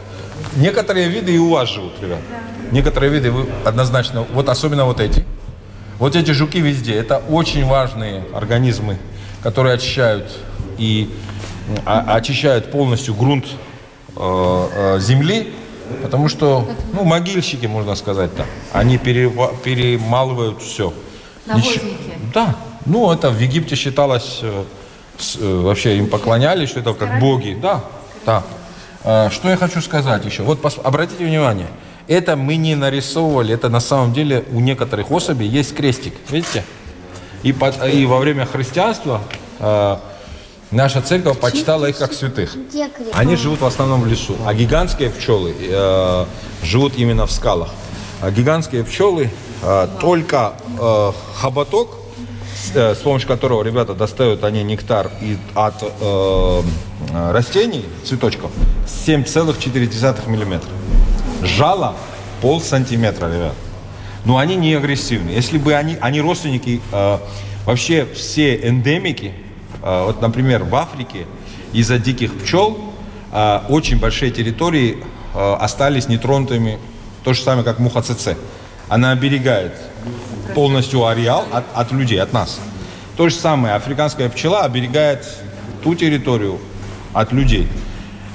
Некоторые 0.56 1.08
виды 1.08 1.34
и 1.34 1.38
у 1.38 1.50
вас 1.50 1.68
живут, 1.68 1.92
ребят. 2.02 2.18
Да. 2.30 2.70
Некоторые 2.70 3.10
виды 3.10 3.30
вы 3.30 3.46
однозначно, 3.64 4.26
вот 4.32 4.48
особенно 4.48 4.84
вот 4.84 5.00
эти. 5.00 5.24
Вот 5.98 6.16
эти 6.16 6.30
жуки 6.32 6.60
везде. 6.60 6.94
Это 6.94 7.18
очень 7.18 7.64
важные 7.66 8.24
организмы, 8.34 8.98
которые 9.42 9.74
очищают 9.74 10.32
и 10.78 11.10
а, 11.84 12.14
очищают 12.14 12.70
полностью 12.70 13.14
грунт 13.14 13.46
э, 14.16 14.68
э, 14.74 14.98
земли 15.00 15.52
Потому 16.02 16.28
что, 16.28 16.66
ну, 16.92 17.04
могильщики, 17.04 17.66
можно 17.66 17.94
сказать 17.94 18.34
так, 18.36 18.46
они 18.72 18.96
перева- 18.96 19.52
перемалывают 19.62 20.62
все. 20.62 20.92
Навозники. 21.46 21.96
Да. 22.34 22.54
Ну, 22.86 23.10
это 23.12 23.30
в 23.30 23.38
Египте 23.40 23.76
считалось, 23.76 24.38
э, 24.42 24.64
с, 25.18 25.36
э, 25.36 25.60
вообще 25.62 25.98
им 25.98 26.06
поклонялись, 26.08 26.68
что 26.70 26.80
это 26.80 26.94
как 26.94 27.20
боги. 27.20 27.58
Да, 27.60 27.80
да. 28.26 28.42
А, 29.04 29.30
что 29.30 29.48
я 29.48 29.56
хочу 29.56 29.80
сказать 29.80 30.24
еще? 30.24 30.42
Вот 30.42 30.60
пос- 30.60 30.80
обратите 30.82 31.24
внимание, 31.24 31.66
это 32.08 32.36
мы 32.36 32.56
не 32.56 32.74
нарисовывали, 32.74 33.54
это 33.54 33.68
на 33.68 33.80
самом 33.80 34.12
деле 34.12 34.44
у 34.52 34.60
некоторых 34.60 35.10
особей 35.10 35.46
есть 35.46 35.74
крестик, 35.74 36.14
видите? 36.30 36.64
И, 37.42 37.52
под, 37.52 37.82
и 37.86 38.04
во 38.06 38.18
время 38.18 38.44
христианства 38.46 39.20
э, 39.58 39.96
Наша 40.70 41.02
церковь 41.02 41.38
почитала 41.38 41.86
их 41.86 41.98
как 41.98 42.12
святых. 42.12 42.54
Они 43.14 43.34
живут 43.34 43.60
в 43.60 43.66
основном 43.66 44.02
в 44.02 44.06
лесу, 44.06 44.36
а 44.46 44.54
гигантские 44.54 45.10
пчелы 45.10 45.52
э, 45.58 46.26
живут 46.62 46.94
именно 46.96 47.26
в 47.26 47.32
скалах. 47.32 47.70
А 48.20 48.30
гигантские 48.30 48.84
пчелы 48.84 49.30
э, 49.62 49.88
только 50.00 50.52
э, 50.78 51.12
хоботок, 51.34 51.88
с, 52.54 52.76
э, 52.76 52.94
с 52.94 52.98
помощью 52.98 53.28
которого 53.28 53.64
ребята 53.64 53.94
достают 53.94 54.44
они 54.44 54.62
нектар 54.62 55.10
и, 55.20 55.38
от 55.54 55.82
э, 55.82 56.62
растений, 57.32 57.84
цветочков, 58.04 58.52
7,4 58.86 60.28
миллиметра. 60.30 60.70
Жало 61.42 61.96
пол 62.40 62.60
сантиметра, 62.60 63.26
ребят. 63.26 63.54
Но 64.24 64.38
они 64.38 64.54
не 64.54 64.74
агрессивны. 64.74 65.30
Если 65.30 65.58
бы 65.58 65.74
они, 65.74 65.96
они 66.00 66.20
родственники, 66.20 66.80
э, 66.92 67.18
вообще 67.66 68.06
все 68.14 68.54
эндемики, 68.68 69.34
вот, 69.82 70.20
например, 70.20 70.64
в 70.64 70.74
Африке 70.74 71.26
из-за 71.72 71.98
диких 71.98 72.38
пчел 72.38 72.78
а, 73.32 73.64
очень 73.68 73.98
большие 73.98 74.30
территории 74.30 74.98
а, 75.34 75.56
остались 75.56 76.08
нетронутыми, 76.08 76.78
то 77.22 77.32
же 77.32 77.42
самое, 77.42 77.64
как 77.64 77.78
муха 77.78 78.02
ЦЦ. 78.02 78.30
Она 78.88 79.12
оберегает 79.12 79.72
полностью 80.54 81.06
ареал 81.06 81.44
от, 81.52 81.64
от 81.74 81.92
людей, 81.92 82.20
от 82.20 82.32
нас. 82.32 82.60
То 83.16 83.28
же 83.28 83.34
самое, 83.34 83.74
африканская 83.74 84.28
пчела 84.28 84.62
оберегает 84.62 85.26
ту 85.84 85.94
территорию 85.94 86.58
от 87.12 87.32
людей, 87.32 87.68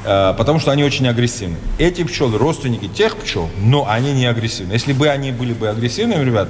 потому 0.03 0.59
что 0.59 0.71
они 0.71 0.83
очень 0.83 1.07
агрессивны. 1.07 1.57
Эти 1.77 2.03
пчелы 2.03 2.37
родственники 2.37 2.87
тех 2.87 3.15
пчел, 3.17 3.49
но 3.57 3.87
они 3.89 4.13
не 4.13 4.25
агрессивны. 4.27 4.73
Если 4.73 4.93
бы 4.93 5.09
они 5.09 5.31
были 5.31 5.53
бы 5.53 5.69
агрессивными, 5.69 6.23
ребят, 6.23 6.49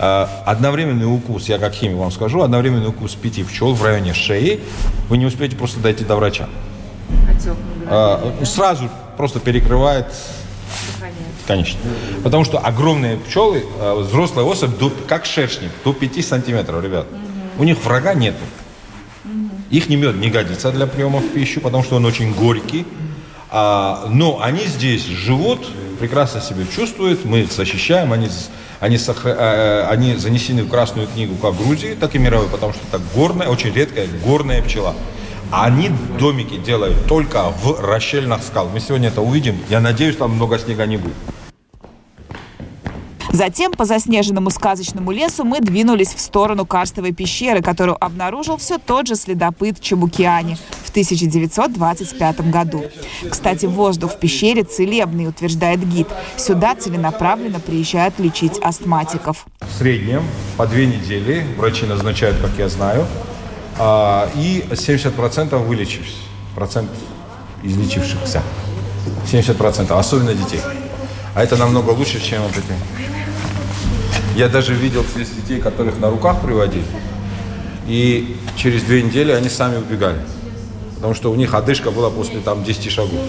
одновременный 0.00 1.06
укус, 1.06 1.48
я 1.48 1.58
как 1.58 1.74
химик 1.74 1.96
вам 1.96 2.10
скажу, 2.10 2.42
одновременный 2.42 2.88
укус 2.88 3.14
пяти 3.14 3.44
пчел 3.44 3.74
в 3.74 3.84
районе 3.84 4.14
шеи, 4.14 4.60
вы 5.08 5.18
не 5.18 5.26
успеете 5.26 5.56
просто 5.56 5.80
дойти 5.80 6.04
до 6.04 6.16
врача. 6.16 6.48
Э, 7.86 8.44
сразу 8.44 8.88
просто 9.16 9.40
перекрывает 9.40 10.06
Конечно. 11.46 11.80
Потому 12.22 12.44
что 12.44 12.58
огромные 12.58 13.16
пчелы, 13.16 13.64
взрослая 13.96 14.44
особь, 14.44 14.78
до, 14.78 14.88
как 15.08 15.24
шершник, 15.24 15.72
до 15.84 15.92
5 15.92 16.24
сантиметров, 16.24 16.84
ребят. 16.84 17.06
У 17.58 17.64
них 17.64 17.84
врага 17.84 18.14
нету. 18.14 18.38
Их 19.70 19.88
не 19.88 19.96
мед 19.96 20.16
не 20.16 20.30
годится 20.30 20.70
для 20.72 20.86
приема 20.86 21.18
в 21.18 21.28
пищу, 21.32 21.60
потому 21.60 21.82
что 21.82 21.96
он 21.96 22.04
очень 22.04 22.32
горький. 22.34 22.86
А, 23.50 24.06
но 24.08 24.40
они 24.40 24.64
здесь 24.66 25.04
живут, 25.04 25.66
прекрасно 25.98 26.40
себя 26.40 26.64
чувствуют, 26.72 27.24
мы 27.24 27.40
их 27.40 27.52
защищаем, 27.52 28.12
они, 28.12 28.28
они, 28.80 28.98
а, 29.24 29.88
они 29.90 30.16
занесены 30.16 30.64
в 30.64 30.68
Красную 30.68 31.06
книгу 31.06 31.36
как 31.36 31.56
Грузии, 31.56 31.94
так 31.94 32.14
и 32.14 32.18
мировой, 32.18 32.48
потому 32.48 32.72
что 32.72 32.82
это 32.90 33.00
горная, 33.14 33.48
очень 33.48 33.72
редкая 33.72 34.08
горная 34.24 34.62
пчела. 34.62 34.94
Они 35.52 35.90
домики 36.18 36.56
делают 36.56 37.06
только 37.06 37.50
в 37.62 37.80
расщельных 37.80 38.42
скал. 38.42 38.68
Мы 38.72 38.80
сегодня 38.80 39.08
это 39.08 39.20
увидим. 39.20 39.58
Я 39.68 39.80
надеюсь, 39.80 40.16
там 40.16 40.32
много 40.32 40.58
снега 40.58 40.86
не 40.86 40.96
будет. 40.96 41.14
Затем 43.32 43.72
по 43.72 43.84
заснеженному 43.84 44.50
сказочному 44.50 45.12
лесу 45.12 45.44
мы 45.44 45.60
двинулись 45.60 46.14
в 46.14 46.20
сторону 46.20 46.66
карстовой 46.66 47.12
пещеры, 47.12 47.62
которую 47.62 48.02
обнаружил 48.02 48.56
все 48.56 48.78
тот 48.78 49.06
же 49.06 49.14
следопыт 49.14 49.80
Чебукиани 49.80 50.56
в 50.84 50.90
1925 50.90 52.50
году. 52.50 52.84
Кстати, 53.30 53.66
воздух 53.66 54.14
в 54.14 54.18
пещере 54.18 54.64
целебный, 54.64 55.28
утверждает 55.28 55.86
гид. 55.88 56.08
Сюда 56.36 56.74
целенаправленно 56.74 57.60
приезжают 57.60 58.18
лечить 58.18 58.58
астматиков. 58.58 59.46
В 59.60 59.78
среднем 59.78 60.24
по 60.56 60.66
две 60.66 60.86
недели 60.86 61.46
врачи 61.56 61.86
назначают, 61.86 62.38
как 62.38 62.50
я 62.58 62.68
знаю, 62.68 63.06
а, 63.78 64.28
и 64.34 64.64
70% 64.70 65.56
вылечившись, 65.64 66.18
процент 66.56 66.90
излечившихся. 67.62 68.42
70%, 69.30 69.92
особенно 69.96 70.34
детей. 70.34 70.60
А 71.34 71.42
это 71.44 71.56
намного 71.56 71.90
лучше, 71.90 72.20
чем 72.20 72.42
вот 72.42 72.52
эти 72.52 73.19
я 74.40 74.48
даже 74.48 74.72
видел 74.72 75.04
здесь 75.04 75.28
детей, 75.28 75.60
которых 75.60 76.00
на 76.00 76.08
руках 76.08 76.40
приводили. 76.40 76.86
И 77.86 78.36
через 78.56 78.82
две 78.82 79.02
недели 79.02 79.32
они 79.32 79.50
сами 79.50 79.76
убегали. 79.76 80.20
Потому 80.94 81.14
что 81.14 81.30
у 81.30 81.34
них 81.34 81.52
одышка 81.52 81.90
была 81.90 82.08
после 82.08 82.40
там 82.40 82.64
10 82.64 82.90
шагов. 82.90 83.20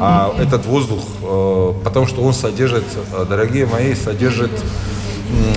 А 0.00 0.34
этот 0.40 0.66
воздух, 0.66 1.00
э, 1.22 1.74
потому 1.84 2.08
что 2.08 2.22
он 2.22 2.34
содержит, 2.34 2.84
э, 3.12 3.24
дорогие 3.28 3.66
мои, 3.66 3.94
содержит 3.94 4.50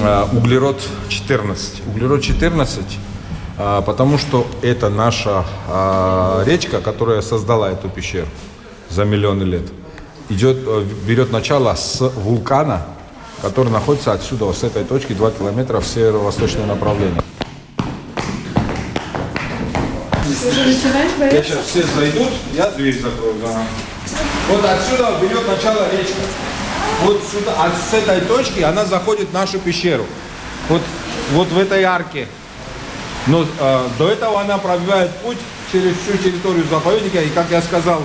э, 0.02 0.26
углерод 0.34 0.80
14. 1.10 1.82
Углерод 1.88 2.22
14, 2.22 2.84
потому 3.58 4.20
что 4.20 4.46
это 4.62 4.90
наша 4.90 5.46
речка, 6.46 6.82
которая 6.82 7.22
создала 7.22 7.72
эту 7.72 7.90
пещеру 7.90 8.28
за 8.90 9.06
миллионы 9.06 9.44
лет. 9.44 9.64
Идет, 10.30 10.58
берет 11.08 11.32
начало 11.32 11.74
с 11.74 12.02
вулкана, 12.02 12.86
который 13.46 13.70
находится 13.70 14.12
отсюда, 14.12 14.52
с 14.52 14.64
этой 14.64 14.84
точки, 14.84 15.14
2 15.14 15.30
километра 15.30 15.80
в 15.80 15.86
северо-восточное 15.86 16.66
направление. 16.66 17.22
Я 21.32 21.44
сейчас 21.44 21.60
все 21.68 21.84
зайдут, 21.84 22.32
я 22.54 22.72
дверь 22.72 23.00
закрою. 23.00 23.36
Да. 23.44 23.64
Вот 24.50 24.66
отсюда 24.66 25.14
берет 25.22 25.48
начало 25.48 25.92
речка. 25.92 26.22
Вот 27.04 27.22
сюда, 27.32 27.54
а 27.60 27.70
с 27.70 27.94
этой 27.94 28.22
точки 28.22 28.62
она 28.62 28.84
заходит 28.84 29.30
в 29.30 29.34
нашу 29.34 29.60
пещеру. 29.60 30.08
Вот, 30.68 30.82
вот 31.34 31.48
в 31.50 31.60
этой 31.60 31.84
арке. 31.84 32.28
Но 33.28 33.46
э, 33.60 33.88
до 34.00 34.10
этого 34.10 34.42
она 34.42 34.58
пробивает 34.58 35.12
путь 35.18 35.38
через 35.72 35.94
всю 35.98 36.18
территорию 36.18 36.66
заповедника. 36.68 37.22
И, 37.22 37.30
как 37.30 37.52
я 37.52 37.62
сказал, 37.62 38.02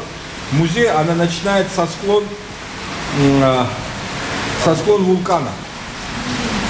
музей, 0.53 0.91
она 0.91 1.15
начинает 1.15 1.67
со 1.75 1.87
склон 1.87 2.25
э, 3.19 3.65
со 4.65 4.75
склон 4.75 5.05
вулкана. 5.05 5.51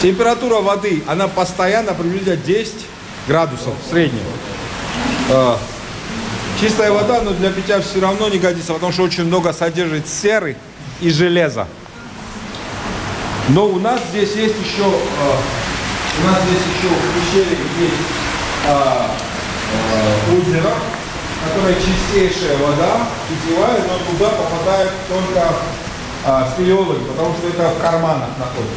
Температура 0.02 0.56
воды, 0.60 1.02
она 1.06 1.28
постоянно 1.28 1.92
приблизительно 1.92 2.36
10 2.36 2.74
градусов 3.26 3.74
среднего. 3.90 4.30
А, 5.28 5.58
чистая 6.60 6.90
вода, 6.90 7.20
но 7.22 7.32
для 7.32 7.50
питья 7.50 7.80
все 7.80 8.00
равно 8.00 8.28
не 8.28 8.38
годится, 8.38 8.72
потому 8.72 8.92
что 8.92 9.02
очень 9.02 9.24
много 9.24 9.52
содержит 9.52 10.08
серы 10.08 10.56
и 11.00 11.10
железа. 11.10 11.66
Но 13.48 13.66
у 13.66 13.78
нас 13.78 14.00
здесь 14.10 14.34
есть 14.36 14.54
еще, 14.64 14.84
а, 14.84 15.36
у 16.22 16.26
нас 16.26 16.38
здесь 16.44 16.62
еще 16.76 16.88
в 16.88 17.14
пещере 17.14 17.58
есть 17.80 17.94
а, 18.66 19.10
озеро, 20.32 20.74
которое 21.44 21.74
чистейшая 21.74 22.56
вода, 22.58 23.06
питьевая, 23.28 23.82
но 23.82 24.12
туда 24.12 24.30
попадает 24.30 24.90
только 25.08 25.54
а, 26.24 26.48
спелеологи, 26.52 27.04
потому 27.04 27.34
что 27.34 27.48
это 27.48 27.70
в 27.70 27.80
карманах 27.80 28.28
находится. 28.38 28.76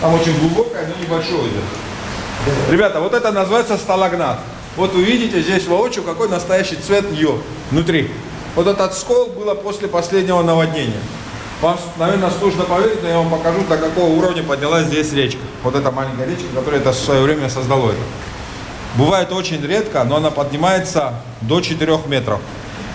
Там 0.00 0.14
очень 0.14 0.38
глубокое, 0.38 0.86
но 0.86 1.02
небольшое 1.02 1.42
озеро. 1.42 2.70
Ребята, 2.70 3.00
вот 3.00 3.14
это 3.14 3.32
называется 3.32 3.76
сталагнат. 3.76 4.38
Вот 4.76 4.92
вы 4.94 5.02
видите 5.02 5.40
здесь 5.42 5.66
воочию, 5.66 6.04
какой 6.04 6.28
настоящий 6.28 6.76
цвет 6.76 7.10
ее 7.12 7.38
внутри. 7.70 8.10
Вот 8.54 8.66
этот 8.66 8.94
скол 8.94 9.26
было 9.26 9.54
после 9.54 9.88
последнего 9.88 10.42
наводнения. 10.42 11.00
Вам, 11.60 11.76
наверное, 11.96 12.30
сложно 12.30 12.62
поверить, 12.64 13.02
но 13.02 13.08
я 13.08 13.18
вам 13.18 13.30
покажу, 13.30 13.64
до 13.68 13.76
какого 13.76 14.06
уровня 14.06 14.44
поднялась 14.44 14.86
здесь 14.86 15.12
речка. 15.12 15.40
Вот 15.64 15.74
эта 15.74 15.90
маленькая 15.90 16.26
речка, 16.26 16.44
которая 16.54 16.80
это 16.80 16.92
в 16.92 16.96
свое 16.96 17.22
время 17.22 17.48
создала 17.48 17.88
это. 17.88 17.98
Бывает 18.94 19.32
очень 19.32 19.64
редко, 19.66 20.04
но 20.04 20.16
она 20.16 20.30
поднимается 20.30 21.14
до 21.40 21.60
4 21.60 21.98
метров. 22.06 22.40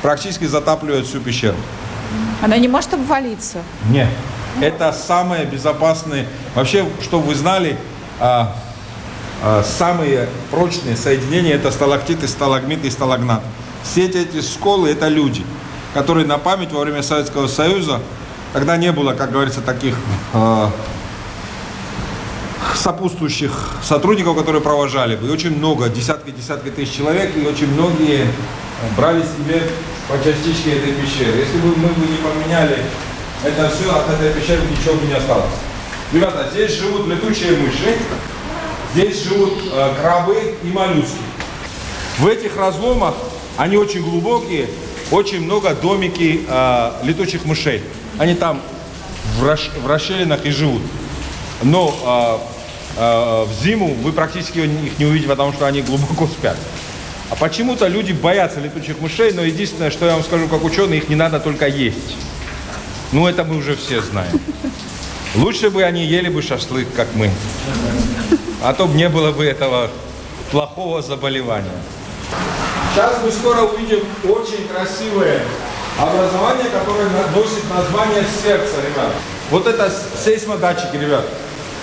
Практически 0.02 0.46
затапливает 0.46 1.06
всю 1.06 1.20
пещеру. 1.20 1.58
Она 2.44 2.58
не 2.58 2.68
может 2.68 2.94
обвалиться? 2.94 3.60
Нет. 3.90 4.10
Это 4.60 4.92
самые 4.92 5.46
безопасные. 5.46 6.28
Вообще, 6.56 6.86
чтобы 7.02 7.28
вы 7.28 7.36
знали, 7.36 7.78
а, 8.20 8.54
а, 9.42 9.64
самые 9.64 10.28
прочные 10.52 10.98
соединения 10.98 11.54
это 11.54 11.72
сталактиты, 11.72 12.28
сталагмиты 12.28 12.88
и 12.88 12.92
сталагнат. 12.92 13.42
Все 13.84 14.08
эти 14.08 14.42
школы 14.42 14.90
это 14.90 15.08
люди, 15.08 15.46
которые 15.94 16.28
на 16.28 16.38
память 16.38 16.74
во 16.74 16.82
время 16.82 17.02
Советского 17.02 17.48
Союза, 17.48 18.02
когда 18.52 18.76
не 18.76 18.92
было, 18.92 19.14
как 19.14 19.32
говорится, 19.32 19.62
таких 19.62 19.96
а, 20.34 20.70
сопутствующих 22.76 23.78
сотрудников, 23.82 24.38
которые 24.38 24.62
провожали 24.62 25.16
бы. 25.16 25.28
И 25.28 25.30
очень 25.30 25.58
много, 25.58 25.88
десятки-десятки 25.88 26.72
тысяч 26.72 26.92
человек, 26.92 27.38
и 27.38 27.48
очень 27.48 27.74
многие 27.74 28.28
брали 28.98 29.22
себе 29.22 29.64
по 30.08 30.18
частичке 30.18 30.78
этой 30.78 30.94
пещеры. 30.94 31.38
Если 31.40 31.58
бы 31.58 31.76
мы 31.76 31.90
бы 31.90 32.06
не 32.08 32.18
поменяли 32.18 32.80
это 33.44 33.70
все, 33.70 33.94
от 33.94 34.10
этой 34.10 34.34
пещеры 34.34 34.62
ничего 34.70 34.96
бы 34.96 35.06
не 35.06 35.14
осталось. 35.14 35.52
Ребята, 36.14 36.50
здесь 36.54 36.74
живут 36.74 37.08
летучие 37.08 37.58
мыши, 37.58 37.98
здесь 38.94 39.24
живут 39.24 39.54
э, 39.72 39.94
крабы 40.02 40.56
и 40.64 40.68
моллюски. 40.68 41.18
В 42.20 42.28
этих 42.28 42.56
разломах, 42.56 43.16
они 43.58 43.78
очень 43.78 44.02
глубокие, 44.02 44.70
очень 45.12 45.42
много 45.42 45.74
домики 45.74 46.46
э, 46.48 46.92
летучих 47.04 47.46
мышей. 47.46 47.82
Они 48.18 48.36
там 48.36 48.62
в, 49.38 49.44
расш, 49.44 49.72
в 49.82 49.88
расщелинах 49.88 50.46
и 50.46 50.52
живут. 50.52 50.82
Но 51.64 52.40
э, 52.98 53.02
э, 53.02 53.46
в 53.46 53.64
зиму 53.64 53.94
вы 54.04 54.12
практически 54.12 54.60
их 54.60 55.00
не 55.00 55.06
увидите, 55.06 55.28
потому 55.28 55.52
что 55.54 55.66
они 55.66 55.82
глубоко 55.82 56.28
спят. 56.28 56.58
А 57.30 57.36
почему-то 57.36 57.88
люди 57.88 58.12
боятся 58.12 58.60
летучих 58.60 59.00
мышей, 59.00 59.34
но 59.34 59.44
единственное, 59.44 59.92
что 59.92 60.06
я 60.06 60.14
вам 60.14 60.24
скажу 60.24 60.48
как 60.48 60.64
ученый, 60.64 60.98
их 60.98 61.10
не 61.10 61.16
надо 61.16 61.40
только 61.40 61.68
есть. 61.68 62.18
Ну, 63.12 63.28
это 63.28 63.44
мы 63.44 63.58
уже 63.58 63.76
все 63.76 64.02
знаем. 64.02 64.40
Лучше 65.36 65.70
бы 65.70 65.84
они 65.84 66.06
ели 66.06 66.30
бы 66.30 66.42
шашлык, 66.42 66.88
как 66.96 67.08
мы. 67.16 67.32
А 68.62 68.74
то 68.74 68.88
не 68.88 69.10
было 69.10 69.32
бы 69.32 69.46
этого 69.46 69.90
плохого 70.52 71.02
заболевания. 71.02 71.72
Сейчас 72.94 73.16
мы 73.24 73.32
скоро 73.32 73.62
увидим 73.64 74.00
очень 74.24 74.68
красивое 74.68 75.42
образование, 76.00 76.66
которое 76.66 77.08
носит 77.36 77.68
название 77.70 78.24
сердца, 78.44 78.76
ребят. 78.86 79.12
Вот 79.50 79.68
это 79.68 79.92
сейсмодатчики, 80.24 80.96
ребят. 80.98 81.26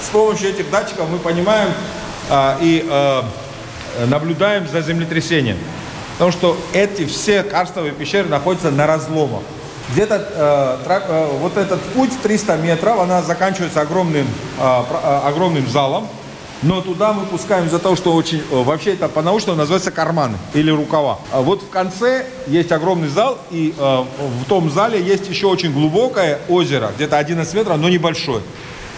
С 0.05 0.09
помощью 0.11 0.51
этих 0.51 0.71
датчиков 0.71 1.09
мы 1.09 1.19
понимаем 1.19 1.73
а, 2.29 2.57
и 2.61 2.87
а, 2.89 3.25
наблюдаем 4.07 4.67
за 4.69 4.81
землетрясением. 4.81 5.57
Потому 6.13 6.33
что 6.33 6.57
эти 6.73 7.07
все 7.07 7.43
карстовые 7.43 7.93
пещеры 7.93 8.29
находятся 8.29 8.71
на 8.71 8.87
разломах. 8.87 9.41
Где-то 9.93 10.29
э, 10.35 10.85
трак, 10.85 11.05
э, 11.09 11.29
вот 11.41 11.57
этот 11.57 11.81
путь 11.81 12.11
300 12.23 12.57
метров, 12.59 13.01
она 13.01 13.23
заканчивается 13.23 13.81
огромным, 13.81 14.27
э, 14.27 14.61
э, 14.61 15.21
огромным 15.25 15.67
залом. 15.67 16.07
Но 16.63 16.83
туда 16.83 17.15
мы 17.15 17.25
пускаем 17.25 17.67
из-за 17.67 17.79
того, 17.79 17.97
что 17.97 18.13
очень... 18.13 18.43
Э, 18.51 18.63
вообще 18.63 18.93
это 18.93 19.09
по-научному 19.09 19.57
называется 19.57 19.91
карманы 19.91 20.37
или 20.53 20.71
рукава. 20.71 21.19
А 21.33 21.41
вот 21.41 21.63
в 21.63 21.71
конце 21.71 22.27
есть 22.47 22.71
огромный 22.71 23.09
зал, 23.09 23.39
и 23.51 23.75
э, 23.77 24.05
в 24.43 24.45
том 24.47 24.71
зале 24.71 25.03
есть 25.03 25.27
еще 25.29 25.47
очень 25.47 25.73
глубокое 25.73 26.39
озеро, 26.49 26.93
где-то 26.95 27.17
11 27.17 27.55
метров, 27.55 27.79
но 27.79 27.89
небольшое. 27.89 28.43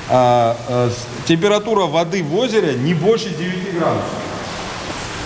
А, 0.09 0.57
э, 0.69 0.91
температура 1.27 1.83
воды 1.87 2.25
в 2.25 2.37
озере 2.37 2.75
не 2.75 2.95
больше 2.95 3.31
9 3.31 3.79
градусов. 3.79 4.11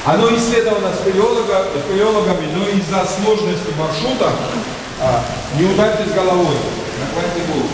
Оно 0.07 0.29
исследовано 0.37 0.95
спелеолога, 0.95 1.67
спелеологами, 1.85 2.47
но 2.55 2.69
из-за 2.69 3.05
сложности 3.05 3.75
маршрута 3.77 4.31
а, 5.01 5.25
не 5.59 5.65
ударьтесь 5.65 6.13
головой, 6.13 6.55
накладите 7.01 7.45
голову. 7.53 7.69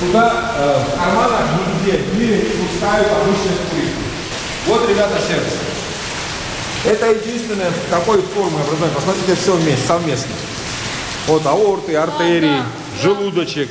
Туда 0.00 0.54
э, 0.58 0.78
в 0.78 0.98
карманах 0.98 1.40
нигде 1.58 1.98
в 1.98 2.18
мире 2.18 2.36
не 2.36 2.66
пускают 2.66 3.08
обычные 3.08 3.56
туристы. 3.70 3.96
Вот, 4.66 4.88
ребята, 4.88 5.14
сердце. 5.26 5.56
Это 6.84 7.10
единственное 7.10 7.72
такой 7.90 8.22
формы 8.22 8.60
образования. 8.60 8.94
Посмотрите 8.94 9.34
все 9.34 9.54
вместе, 9.54 9.84
совместно. 9.86 10.30
Вот 11.26 11.44
аорты, 11.46 11.96
артерии, 11.96 12.62
желудочек. 13.02 13.68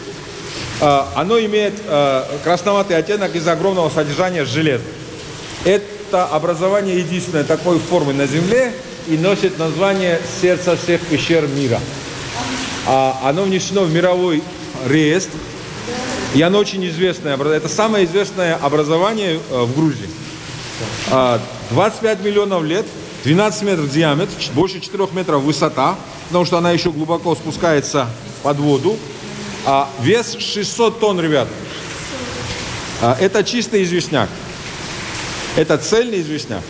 Э, 0.82 1.04
оно 1.16 1.40
имеет 1.40 1.76
э, 1.88 2.24
красноватый 2.44 2.98
оттенок 2.98 3.34
из-за 3.36 3.54
огромного 3.54 3.90
содержания 3.90 4.44
железа. 4.44 4.84
Это 5.64 5.86
образование 6.14 7.00
единственное 7.00 7.44
такой 7.44 7.80
формы 7.80 8.14
на 8.14 8.28
Земле 8.28 8.74
и 9.08 9.18
носит 9.18 9.58
название 9.58 10.20
сердца 10.42 10.76
всех 10.76 11.02
пещер 11.02 11.48
мира. 11.48 11.80
А, 12.88 13.20
оно 13.24 13.44
внесено 13.44 13.84
в 13.84 13.94
мировой 13.94 14.44
реестр, 14.88 15.38
и 16.34 16.42
оно 16.42 16.60
очень 16.60 16.86
известное. 16.88 17.38
Это 17.38 17.68
самое 17.68 18.06
известное 18.06 18.56
образование 18.56 19.40
э, 19.50 19.64
в 19.64 19.76
Грузии. 19.76 20.10
25 21.72 22.24
миллионов 22.24 22.64
лет, 22.64 22.86
12 23.24 23.64
метров 23.64 23.92
диаметр, 23.92 24.32
больше 24.54 24.80
4 24.80 25.08
метров 25.14 25.44
высота, 25.44 25.96
потому 26.28 26.46
что 26.46 26.58
она 26.58 26.72
еще 26.72 26.92
глубоко 26.92 27.36
спускается 27.36 28.08
под 28.44 28.58
воду. 28.58 28.98
А 29.66 29.90
вес 30.00 30.38
600 30.40 31.00
тонн, 31.00 31.20
ребят. 31.20 31.48
А, 33.02 33.16
это 33.20 33.44
чистый 33.44 33.84
известняк. 33.84 34.30
Это 35.56 35.78
цельный 35.78 36.22
известняк. 36.22 36.62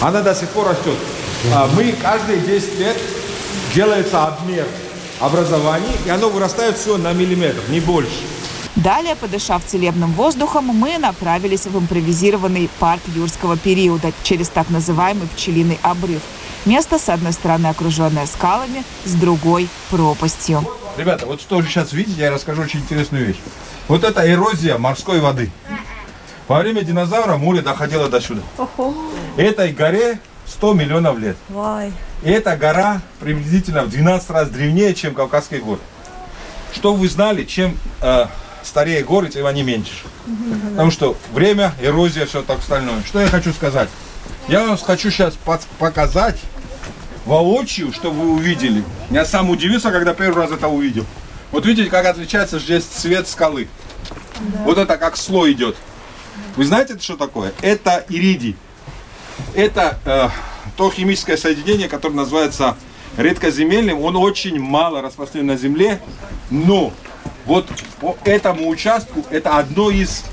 Она 0.00 0.22
до 0.22 0.34
сих 0.34 0.48
пор 0.50 0.68
растет. 0.68 0.96
А, 1.52 1.68
мы 1.74 1.92
каждые 1.92 2.40
10 2.40 2.78
лет 2.78 2.96
делается 3.74 4.26
обмер 4.26 4.66
образований, 5.20 5.96
и 6.06 6.10
оно 6.10 6.28
вырастает 6.28 6.76
все 6.76 6.96
на 6.96 7.12
миллиметр, 7.12 7.60
не 7.70 7.80
больше. 7.80 8.12
Далее, 8.76 9.16
подышав 9.16 9.64
целебным 9.64 10.12
воздухом, 10.12 10.66
мы 10.66 10.98
направились 10.98 11.66
в 11.66 11.76
импровизированный 11.76 12.70
парк 12.78 13.02
юрского 13.08 13.56
периода 13.56 14.12
через 14.22 14.48
так 14.48 14.70
называемый 14.70 15.26
пчелиный 15.26 15.80
обрыв. 15.82 16.22
Место, 16.64 17.00
с 17.00 17.08
одной 17.08 17.32
стороны, 17.32 17.66
окруженное 17.66 18.26
скалами, 18.26 18.84
с 19.04 19.14
другой– 19.14 19.68
пропастью. 19.90 20.64
Ребята, 20.96 21.26
вот 21.26 21.40
что 21.40 21.56
вы 21.56 21.64
сейчас 21.64 21.92
видите, 21.92 22.20
я 22.20 22.30
расскажу 22.30 22.62
очень 22.62 22.80
интересную 22.80 23.26
вещь. 23.26 23.38
Вот 23.88 24.04
это 24.04 24.30
эрозия 24.30 24.78
морской 24.78 25.18
воды. 25.18 25.50
Во 26.48 26.60
время 26.60 26.82
динозавра 26.82 27.36
море 27.36 27.60
доходило 27.60 28.08
до 28.08 28.20
сюда. 28.20 28.40
Этой 29.36 29.72
горе 29.72 30.18
100 30.46 30.72
миллионов 30.72 31.18
лет. 31.18 31.36
И 32.22 32.30
эта 32.30 32.56
гора 32.56 33.02
приблизительно 33.20 33.82
в 33.84 33.90
12 33.90 34.30
раз 34.30 34.48
древнее, 34.48 34.94
чем 34.94 35.14
Кавказские 35.14 35.60
горы. 35.60 35.80
Что 36.72 36.94
вы 36.94 37.08
знали, 37.08 37.44
чем 37.44 37.76
э, 38.00 38.26
старее 38.62 39.04
горы, 39.04 39.28
тем 39.28 39.46
они 39.46 39.62
меньше. 39.62 39.92
Потому 40.70 40.90
что 40.90 41.16
время, 41.32 41.74
эрозия, 41.80 42.24
все 42.26 42.42
так 42.42 42.58
остальное. 42.60 43.02
Что 43.06 43.20
я 43.20 43.28
хочу 43.28 43.52
сказать? 43.52 43.88
Я 44.48 44.64
вам 44.64 44.78
хочу 44.78 45.10
сейчас 45.10 45.34
показать 45.78 46.38
воочию, 47.26 47.92
чтобы 47.92 48.20
вы 48.20 48.32
увидели. 48.32 48.82
Я 49.10 49.26
сам 49.26 49.50
удивился, 49.50 49.90
когда 49.90 50.14
первый 50.14 50.42
раз 50.42 50.50
это 50.50 50.68
увидел. 50.68 51.04
Вот 51.52 51.66
видите, 51.66 51.90
как 51.90 52.06
отличается 52.06 52.58
здесь 52.58 52.84
цвет 52.84 53.28
скалы. 53.28 53.68
Да. 54.40 54.58
Вот 54.64 54.78
это 54.78 54.96
как 54.96 55.16
слой 55.16 55.52
идет. 55.52 55.76
Вы 56.56 56.64
знаете, 56.64 56.94
это 56.94 57.02
что 57.02 57.16
такое? 57.16 57.52
Это 57.62 58.04
иридий. 58.08 58.56
Это 59.54 59.98
э, 60.04 60.28
то 60.76 60.90
химическое 60.90 61.36
соединение, 61.36 61.88
которое 61.88 62.14
называется 62.14 62.76
редкоземельным. 63.16 64.00
Он 64.00 64.16
очень 64.16 64.58
мало 64.60 65.02
распространен 65.02 65.46
на 65.46 65.56
Земле, 65.56 66.00
но 66.50 66.92
вот 67.46 67.66
по 68.00 68.16
этому 68.24 68.68
участку 68.68 69.24
это 69.30 69.56
одно 69.58 69.90
из 69.90 70.24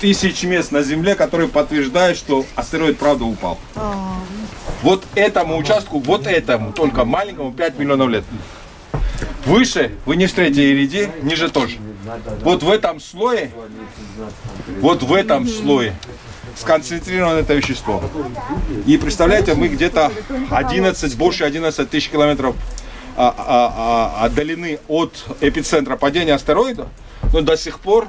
тысяч 0.00 0.42
мест 0.42 0.72
на 0.72 0.82
Земле, 0.82 1.14
которые 1.14 1.48
подтверждают, 1.48 2.18
что 2.18 2.44
астероид 2.56 2.98
правда 2.98 3.24
упал. 3.24 3.58
Вот 4.82 5.04
этому 5.14 5.56
участку, 5.56 6.00
вот 6.00 6.26
этому, 6.26 6.72
только 6.72 7.04
маленькому, 7.04 7.52
5 7.52 7.78
миллионов 7.78 8.08
лет. 8.08 8.24
Выше 9.46 9.92
вы 10.04 10.16
не 10.16 10.26
встретите 10.26 10.72
иридий, 10.72 11.08
ниже 11.22 11.48
тоже. 11.48 11.78
Вот 12.42 12.62
в 12.62 12.70
этом 12.70 13.00
слое, 13.00 13.50
вот 14.80 15.02
в 15.02 15.12
этом 15.12 15.46
слое 15.48 15.94
сконцентрировано 16.56 17.38
это 17.38 17.54
вещество. 17.54 18.02
И 18.86 18.96
представляете, 18.98 19.54
мы 19.54 19.68
где-то 19.68 20.12
11, 20.50 21.16
больше 21.16 21.44
11 21.44 21.88
тысяч 21.88 22.10
километров 22.10 22.56
а, 23.16 23.34
а, 23.36 24.14
а, 24.20 24.24
отдалены 24.24 24.78
от 24.88 25.24
эпицентра 25.40 25.96
падения 25.96 26.34
астероида, 26.34 26.88
но 27.32 27.40
до 27.42 27.56
сих 27.56 27.80
пор 27.80 28.08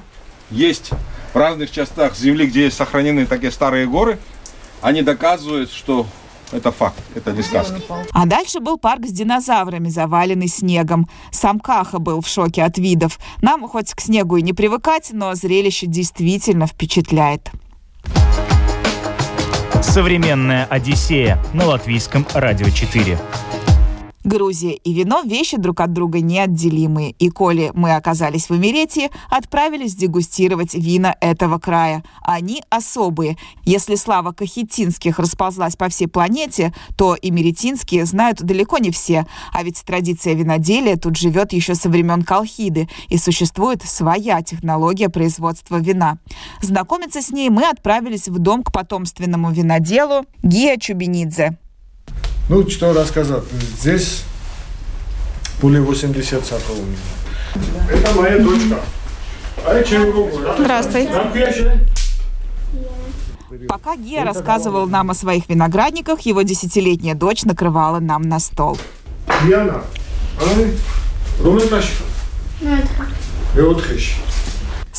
есть 0.49 0.91
в 1.33 1.37
разных 1.37 1.71
частях 1.71 2.15
Земли, 2.15 2.45
где 2.45 2.69
сохранены 2.71 3.25
такие 3.25 3.51
старые 3.51 3.87
горы, 3.87 4.19
они 4.81 5.01
доказывают, 5.01 5.71
что 5.71 6.05
это 6.53 6.71
факт, 6.71 7.01
это 7.15 7.31
не 7.31 7.41
сказка. 7.41 7.79
А 8.11 8.25
дальше 8.25 8.59
был 8.59 8.77
парк 8.77 9.05
с 9.05 9.11
динозаврами, 9.11 9.89
заваленный 9.89 10.47
снегом. 10.47 11.09
Сам 11.31 11.59
Каха 11.59 11.99
был 11.99 12.21
в 12.21 12.27
шоке 12.27 12.63
от 12.63 12.77
видов. 12.77 13.19
Нам 13.41 13.67
хоть 13.67 13.93
к 13.93 14.01
снегу 14.01 14.37
и 14.37 14.41
не 14.41 14.53
привыкать, 14.53 15.09
но 15.11 15.35
зрелище 15.35 15.87
действительно 15.87 16.67
впечатляет. 16.67 17.51
Современная 19.81 20.65
Одиссея 20.65 21.37
на 21.53 21.65
латвийском 21.65 22.25
радио 22.33 22.69
4. 22.69 23.19
Грузия 24.23 24.73
и 24.73 24.93
вино– 24.93 25.21
вещи 25.25 25.57
друг 25.57 25.81
от 25.81 25.91
друга 25.93 26.21
неотделимые. 26.21 27.11
И 27.11 27.29
коли 27.29 27.71
мы 27.73 27.95
оказались 27.95 28.49
в 28.49 28.55
Эмирете, 28.55 29.09
отправились 29.29 29.95
дегустировать 29.95 30.73
вина 30.73 31.15
этого 31.19 31.59
края. 31.59 32.03
Они 32.21 32.63
особые. 32.69 33.37
Если 33.65 33.95
слава 33.95 34.31
кахетинских 34.31 35.19
расползлась 35.19 35.75
по 35.75 35.89
всей 35.89 36.07
планете, 36.07 36.73
то 36.95 37.17
эмеретинские 37.21 38.05
знают 38.05 38.41
далеко 38.41 38.77
не 38.77 38.91
все. 38.91 39.25
А 39.51 39.63
ведь 39.63 39.83
традиция 39.85 40.33
виноделия 40.33 40.95
тут 40.95 41.17
живет 41.17 41.53
еще 41.53 41.75
со 41.75 41.89
времен 41.89 42.23
Колхиды, 42.23 42.87
и 43.09 43.17
существует 43.17 43.83
своя 43.83 44.41
технология 44.41 45.09
производства 45.09 45.77
вина. 45.77 46.17
Знакомиться 46.61 47.21
с 47.21 47.31
ней 47.31 47.49
мы 47.49 47.67
отправились 47.67 48.27
в 48.27 48.39
дом 48.39 48.63
к 48.63 48.71
потомственному 48.71 49.51
виноделу 49.51 50.25
Гия 50.41 50.77
Чубинидзе. 50.77 51.57
Ну, 52.49 52.67
что 52.69 52.93
рассказать. 52.93 53.43
Здесь 53.79 54.23
более 55.61 55.81
80 55.81 56.45
сортов 56.45 56.77
у 56.77 56.83
меня. 56.83 56.97
Это 57.89 58.13
моя 58.13 58.39
дочка. 58.39 58.79
Здравствуйте. 60.59 61.11
Пока 63.67 63.95
Гия 63.95 64.25
рассказывал 64.25 64.87
нам 64.87 65.11
о 65.11 65.13
своих 65.13 65.47
виноградниках, 65.47 66.21
его 66.21 66.41
десятилетняя 66.41 67.15
дочь 67.15 67.43
накрывала 67.43 67.99
нам 67.99 68.23
на 68.23 68.39
стол. 68.39 68.77
Диана, 69.45 69.83
Роман 70.39 70.71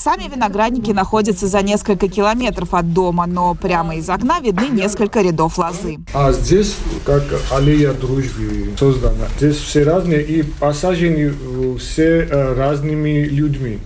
Сами 0.05 0.29
виноградники 0.29 0.91
находятся 0.91 1.47
за 1.47 1.63
несколько 1.63 2.09
километров 2.09 2.75
от 2.75 2.93
дома, 2.93 3.25
но 3.25 3.55
прямо 3.55 3.97
из 3.97 4.11
окна 4.11 4.39
видны 4.39 4.69
несколько 4.69 5.23
рядов 5.23 5.57
лозы. 5.57 5.97
А 6.13 6.31
здесь 6.31 6.77
как 7.07 7.23
аллея 7.51 7.95
дружбы 7.95 8.75
создана. 8.79 9.29
Здесь 9.39 9.57
все 9.57 9.83
разные 9.83 10.23
и 10.23 10.43
посажены 10.43 11.33
э, 11.33 11.77
все 11.79 12.21
э, 12.21 12.53
разными 12.53 13.25
людьми. 13.25 13.79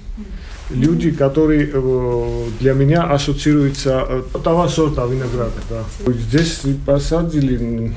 Люди, 0.71 1.13
которые 1.13 1.71
э, 1.73 2.47
для 2.59 2.73
меня 2.73 3.05
ассоциируются 3.05 4.25
того 4.43 4.67
сорта 4.67 5.07
винограда. 5.07 5.53
Да. 5.71 5.85
Здесь 6.13 6.63
посадили 6.85 7.95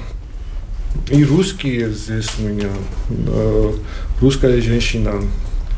и 1.10 1.24
русские 1.26 1.90
здесь 1.92 2.30
у 2.38 2.44
меня, 2.44 2.70
русская 4.22 4.62
женщина, 4.62 5.14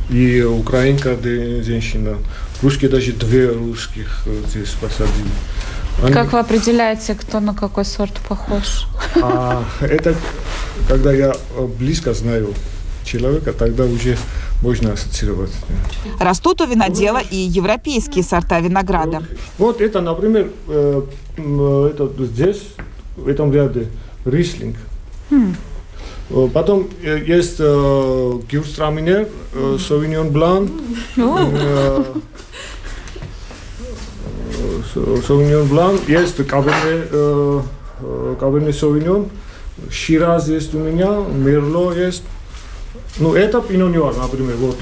и 0.09 0.41
украинка 0.41 1.17
женщина. 1.21 2.17
Русские 2.61 2.89
даже 2.89 3.11
две 3.11 3.49
русских 3.49 4.23
э, 4.25 4.41
здесь 4.47 4.69
посадили. 4.69 5.27
Они... 6.01 6.13
Как 6.13 6.31
вы 6.31 6.39
определяете, 6.39 7.13
кто 7.13 7.39
на 7.39 7.53
какой 7.53 7.83
сорт 7.83 8.13
похож? 8.27 8.87
А, 9.21 9.65
это 9.81 10.15
когда 10.87 11.11
я 11.11 11.33
э, 11.33 11.67
близко 11.79 12.13
знаю. 12.13 12.53
человека, 13.03 13.51
тогда 13.53 13.83
уже 13.83 14.17
можно 14.61 14.93
ассоциировать. 14.93 15.51
Растут 16.19 16.61
у 16.61 16.65
винодела 16.65 17.19
и 17.19 17.35
европейские 17.35 18.23
сорта 18.23 18.59
винограда. 18.59 19.23
Вот 19.57 19.81
это, 19.81 20.01
например, 20.01 20.49
э, 20.67 21.01
это 21.37 22.25
здесь, 22.25 22.63
в 23.17 23.27
этом 23.27 23.53
ряде, 23.53 23.87
рислинг. 24.25 24.77
Хм. 25.29 25.55
Потом 26.51 26.89
есть 27.03 27.57
э, 27.59 28.39
Гюрстраминер, 28.49 29.27
э, 29.53 29.77
Sauvignon 29.77 30.31
Blanc, 30.31 30.71
э, 31.15 32.03
Sauvignon 34.95 35.69
Blanc, 35.69 36.09
есть 36.09 36.39
э, 36.39 36.43
Cabernet 38.39 38.71
Sauvignon, 38.71 39.29
Shiraz 39.89 40.49
есть 40.49 40.73
у 40.73 40.79
меня, 40.79 41.05
Merlot 41.05 41.95
есть. 41.99 42.23
Ну, 43.19 43.35
это 43.35 43.59
Noir, 43.59 44.17
например, 44.19 44.55
вот, 44.55 44.75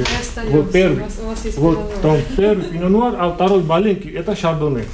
вот 0.52 0.72
первый, 0.72 1.04
вот 1.58 2.02
там 2.02 2.18
первый 2.38 2.66
Noir, 2.70 3.18
а 3.20 3.30
второй 3.30 3.62
маленький, 3.62 4.12
это 4.12 4.32
Chardonnay. 4.32 4.86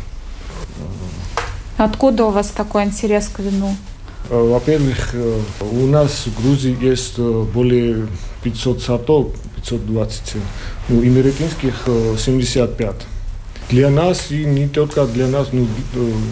Откуда 1.78 2.26
у 2.26 2.32
вас 2.32 2.48
такой 2.48 2.86
интерес 2.86 3.28
к 3.28 3.38
вину? 3.38 3.76
Во-первых, 4.30 5.16
у 5.62 5.86
нас 5.88 6.26
в 6.26 6.42
Грузии 6.42 6.78
есть 6.82 7.18
более 7.18 8.08
500 8.44 8.82
сортов, 8.82 9.32
520, 9.56 10.36
ну, 10.90 11.04
имеретинских 11.04 11.74
75. 12.18 12.96
Для 13.70 13.90
нас 13.90 14.32
и 14.32 14.46
не 14.46 14.68
только 14.68 15.06
для 15.06 15.28
нас, 15.28 15.50
но 15.52 15.66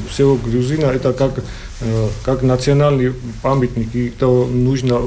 всего 0.10 0.36
Грузина 0.36 0.86
это 0.86 1.12
как, 1.12 1.44
как 2.24 2.44
национальный 2.44 3.14
памятник, 3.42 3.94
и 3.94 4.08
это 4.08 4.28
нужно 4.28 5.02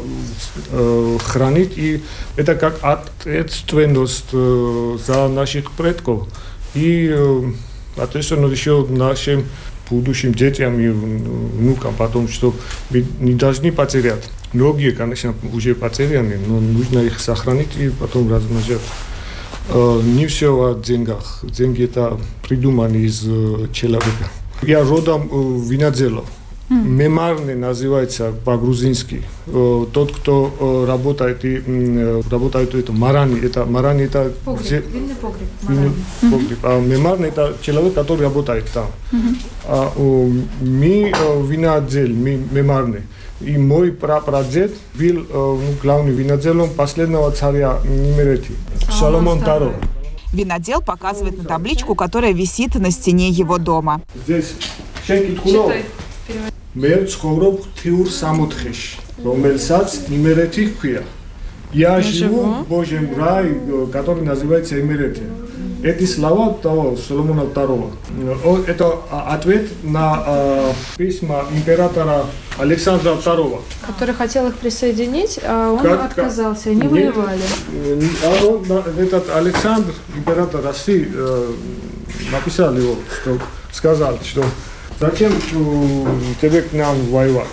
хранить, 1.25 1.79
и 1.79 2.03
это 2.37 2.55
как 2.55 2.79
ответственность 2.83 4.31
за 4.31 5.29
наших 5.29 5.71
предков. 5.73 6.29
И 6.75 7.15
ответственность 7.97 8.53
еще 8.59 8.87
нашим 8.89 9.45
будущим 9.91 10.35
детям 10.35 10.79
и 10.79 10.89
внукам 10.89 11.95
потом, 11.97 12.29
что 12.29 12.55
не 12.91 13.35
должны 13.35 13.73
потерять. 13.73 14.29
Многие, 14.53 14.93
конечно, 14.93 15.35
уже 15.53 15.75
потеряны, 15.75 16.39
но 16.47 16.61
нужно 16.61 17.01
их 17.01 17.21
сохранить 17.21 17.77
и 17.79 17.91
потом 17.91 18.31
размножать. 18.31 18.81
Не 19.73 20.27
все 20.27 20.55
о 20.55 20.75
деньгах. 20.75 21.45
Деньги 21.45 21.85
это 21.85 22.19
придуманы 22.49 22.97
из 22.97 23.21
человека. 23.73 24.31
Я 24.63 24.83
родом 24.83 25.61
винодела. 25.63 26.25
Мемарный 26.71 27.55
называется 27.55 28.33
по-грузински. 28.45 29.23
Тот, 29.47 30.13
кто 30.15 30.85
работает, 30.87 31.45
и, 31.45 31.63
работает 32.31 32.75
это 32.75 32.93
марани. 32.93 33.41
Это 33.41 33.65
марани 33.65 34.05
это 34.05 34.33
погреб, 34.45 34.67
где, 34.67 34.79
винный 34.81 35.15
погреб. 35.15 35.49
Винный 35.63 35.93
погреб. 36.21 36.59
А 36.63 36.81
мемарный 36.81 37.29
это 37.29 37.55
человек, 37.63 37.95
который 37.95 38.23
работает 38.23 38.67
там. 38.75 38.87
А 39.65 39.93
мы 40.61 41.13
винодел, 41.47 42.09
мы 42.09 42.37
мемарный. 42.51 43.03
И 43.41 43.57
мой 43.57 43.93
прапрадед 43.93 44.73
был 44.95 45.25
ну, 45.33 45.61
главным 45.81 46.15
виноделом 46.15 46.71
последнего 46.71 47.31
царя 47.31 47.79
Немерети, 47.85 48.51
Соломон 48.91 49.39
II. 49.39 49.75
Винодел 50.33 50.83
показывает 50.83 51.39
на 51.39 51.45
табличку, 51.45 51.95
которая 51.95 52.33
висит 52.33 52.75
на 52.75 52.91
стене 52.91 53.29
его 53.29 53.59
дома. 53.59 54.03
Здесь 54.27 54.55
Читай 55.07 55.85
მე 56.78 56.94
ვცხოვრობ 57.04 57.60
ღვთიურ 57.64 58.08
სამოთხეში, 58.10 58.94
რომელსაც 59.26 60.00
იმერეთი 60.10 60.64
ჰქვია. 60.74 61.04
Я 61.74 62.02
живу 62.02 62.44
в 62.64 62.68
Божьем 62.68 63.10
рае, 63.18 63.56
который 63.92 64.24
называется 64.24 64.80
Эмирете. 64.80 65.24
Это 65.82 66.06
слова 66.08 66.54
того 66.54 66.96
Соломона 66.96 67.42
II. 67.42 68.66
Это 68.68 69.00
ответ 69.10 69.70
на 69.84 70.24
э, 70.26 70.72
письма 70.98 71.46
императора 71.52 72.26
Александра 72.58 73.14
II. 73.14 73.60
Который 73.86 74.14
хотел 74.14 74.48
их 74.48 74.56
присоединить, 74.56 75.40
а 75.44 75.72
он 75.72 75.80
как, 75.80 76.06
отказался, 76.06 76.70
они 76.70 76.88
воевали. 76.88 77.42
А 78.24 78.46
он, 78.46 78.64
этот 78.98 79.30
Александр, 79.36 79.94
император 80.16 80.64
России, 80.64 81.12
э, 81.14 81.54
написал 82.32 82.78
его, 82.78 82.96
что 83.22 83.40
сказал, 83.72 84.20
что 84.24 84.46
Зачем 85.01 85.33
тебе 86.43 86.63
к 86.63 86.73
нам 86.73 86.99
воевать? 87.07 87.47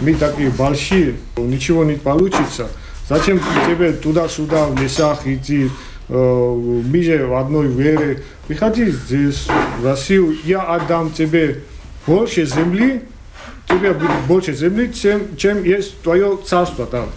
Мы 0.00 0.14
такие 0.14 0.48
большие, 0.48 1.16
ничего 1.36 1.84
не 1.84 1.96
получится. 1.96 2.68
Зачем 3.06 3.38
тебе 3.68 3.92
туда-сюда 3.92 4.66
в 4.68 4.80
лесах 4.82 5.26
идти? 5.26 5.70
Мы 6.08 7.02
же 7.02 7.26
в 7.26 7.34
одной 7.34 7.66
вере. 7.66 8.22
Приходи 8.48 8.90
здесь, 8.90 9.46
в 9.80 9.84
Россию, 9.84 10.36
я 10.44 10.62
отдам 10.62 11.10
тебе 11.10 11.64
больше 12.06 12.46
земли, 12.46 13.02
тебе 13.68 13.92
будет 13.92 14.20
больше 14.26 14.54
земли, 14.54 14.90
чем, 14.94 15.36
чем 15.36 15.64
есть 15.64 16.00
твое 16.00 16.38
царство 16.46 16.86
там. 16.86 17.10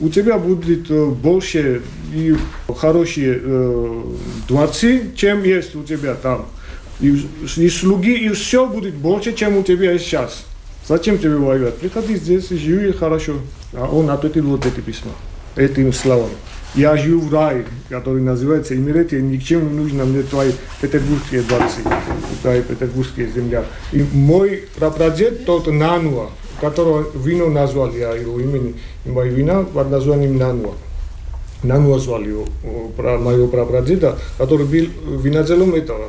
У 0.00 0.08
тебя 0.08 0.38
будет 0.38 0.88
больше 1.16 1.82
и 2.14 2.34
хорошие 2.78 3.40
э, 3.42 4.02
дворцы, 4.46 5.10
чем 5.16 5.42
есть 5.42 5.74
у 5.74 5.82
тебя 5.82 6.14
там. 6.14 6.46
И, 7.00 7.26
и 7.56 7.68
слуги, 7.68 8.14
и 8.14 8.28
все 8.30 8.66
будет 8.66 8.94
больше, 8.94 9.32
чем 9.32 9.56
у 9.56 9.62
тебя 9.62 9.96
сейчас. 9.98 10.44
Зачем 10.86 11.18
тебе 11.18 11.36
воевать? 11.36 11.76
Приходи 11.76 12.16
здесь, 12.16 12.48
живи 12.48 12.92
хорошо. 12.92 13.34
А 13.72 13.86
он 13.86 14.10
ответил 14.10 14.48
вот 14.48 14.64
эти 14.66 14.80
письма, 14.80 15.12
этим 15.54 15.92
словами. 15.92 16.34
Я 16.74 16.96
живу 16.96 17.20
в 17.20 17.32
рае, 17.32 17.64
который 17.88 18.22
называется 18.22 18.74
Эмирете, 18.74 19.20
ни 19.20 19.38
к 19.38 19.44
чему 19.44 19.70
не 19.70 19.76
нужно 19.76 20.04
мне 20.04 20.22
твои 20.22 20.52
петербургские 20.80 21.42
дворцы, 21.42 21.80
твои 22.42 22.62
петербургские 22.62 23.28
земля. 23.28 23.64
И 23.92 24.04
мой 24.12 24.64
прапрадед, 24.76 25.44
тот 25.46 25.66
Нануа, 25.66 26.30
которого 26.60 27.06
вино 27.14 27.48
назвал 27.48 27.92
я 27.92 28.14
его 28.14 28.38
имени, 28.38 28.74
и 29.04 29.10
мое 29.10 29.30
вина 29.30 29.64
под 29.64 29.90
названием 29.90 30.36
Нануа. 30.36 30.74
Про 31.62 33.18
моего 33.18 33.48
прапрадеда, 33.48 34.18
который 34.36 34.66
был 34.66 35.18
виноделом 35.18 35.74
этого, 35.74 36.06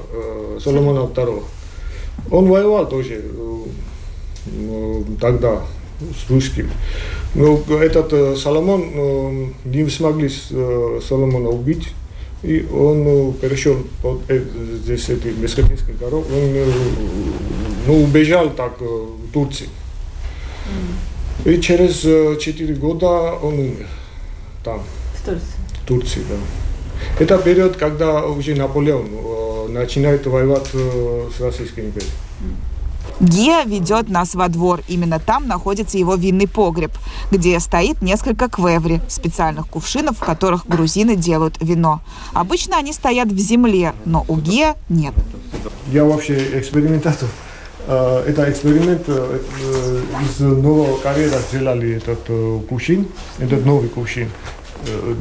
Соломона 0.60 1.00
II. 1.00 1.44
Он 2.32 2.48
воевал 2.48 2.88
тоже 2.88 3.22
тогда 5.20 5.62
с 6.00 6.30
русскими. 6.30 6.70
Но 7.36 7.62
этот 7.82 8.38
Соломон, 8.40 9.54
не 9.66 9.90
смогли 9.90 10.30
Соломона 10.30 11.50
убить, 11.50 11.90
и 12.44 12.66
он 12.72 13.34
перешел 13.34 13.76
под, 14.02 14.20
здесь 14.84 15.10
эти 15.10 15.28
Бескотинские 15.28 15.96
горы, 15.98 16.18
он 16.18 16.26
ну, 17.88 18.04
убежал 18.04 18.50
так 18.52 18.80
в 18.80 19.32
Турции. 19.34 19.68
И 21.46 21.60
через 21.60 22.02
четыре 22.40 22.76
года 22.76 23.34
он 23.42 23.54
умер 23.60 23.88
там. 24.64 24.82
Турции? 25.30 25.48
Турции, 25.86 26.24
да. 26.30 26.36
Это 27.20 27.38
период, 27.38 27.78
когда 27.78 28.26
уже 28.26 28.56
Наполеон 28.56 29.74
начинает 29.74 30.26
воевать 30.26 30.68
с 30.68 31.40
Российской 31.40 31.86
империей. 31.86 32.12
Гия 33.20 33.64
ведет 33.66 34.10
нас 34.10 34.34
во 34.34 34.48
двор. 34.48 34.82
Именно 34.88 35.20
там 35.20 35.48
находится 35.48 35.98
его 35.98 36.16
винный 36.16 36.48
погреб, 36.48 36.92
где 37.32 37.60
стоит 37.60 38.02
несколько 38.02 38.48
квеври, 38.48 39.02
специальных 39.10 39.68
кувшинов, 39.68 40.18
в 40.18 40.24
которых 40.24 40.66
грузины 40.68 41.16
делают 41.16 41.58
вино. 41.62 42.02
Обычно 42.34 42.78
они 42.78 42.94
стоят 42.94 43.30
в 43.30 43.38
земле, 43.38 43.94
но 44.06 44.26
у 44.28 44.38
Гия 44.38 44.76
нет. 44.88 45.14
Я 45.92 46.06
вообще 46.06 46.60
экспериментатор. 46.60 47.28
Это 47.88 48.50
эксперимент 48.52 49.10
из 49.10 50.40
Нового 50.40 50.98
Корея 51.00 51.40
сделали 51.50 51.96
этот 51.96 52.68
кувшин, 52.68 53.08
этот 53.40 53.66
новый 53.66 53.90
кувшин 53.90 54.30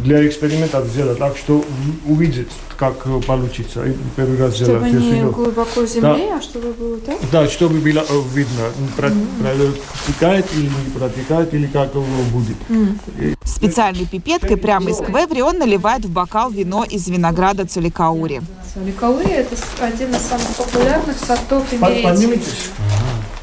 для 0.05 0.27
эксперимента 0.27 0.83
сделать 0.85 1.19
так, 1.19 1.37
что 1.37 1.65
увидеть, 2.07 2.49
как 2.77 2.97
получится. 3.27 3.85
И 3.85 3.95
первый 4.17 4.39
раз 4.39 4.55
чтобы 4.55 4.89
сделать. 4.89 5.05
не 5.05 5.31
глубоко 5.31 5.81
в 5.81 5.87
земле, 5.87 6.29
да. 6.29 6.37
а 6.37 6.43
чтобы 6.43 6.73
было 6.73 6.99
так? 6.99 7.17
Да, 7.33 7.49
чтобы 7.49 7.79
было 7.79 8.05
видно, 8.35 8.63
протекает 8.97 10.47
или 10.55 10.67
не 10.67 10.91
протекает, 10.99 11.55
или 11.55 11.67
как 11.67 11.95
оно 11.95 12.05
будет. 12.33 12.57
Mm. 12.69 13.37
Специальной 13.45 14.07
пипеткой 14.07 14.57
прямо 14.57 14.91
из 14.91 14.99
квеври 14.99 15.43
он 15.43 15.59
наливает 15.59 16.05
в 16.05 16.11
бокал 16.11 16.51
вино 16.51 16.85
из 16.85 17.09
винограда 17.09 17.67
цуликаури. 17.67 18.43
Цуликаури– 18.75 19.27
это 19.31 19.57
один 19.81 20.11
из 20.11 20.23
самых 20.23 20.49
популярных 20.57 21.17
сортов 21.19 21.65
имеется. 21.73 22.09
Поднимитесь. 22.09 22.71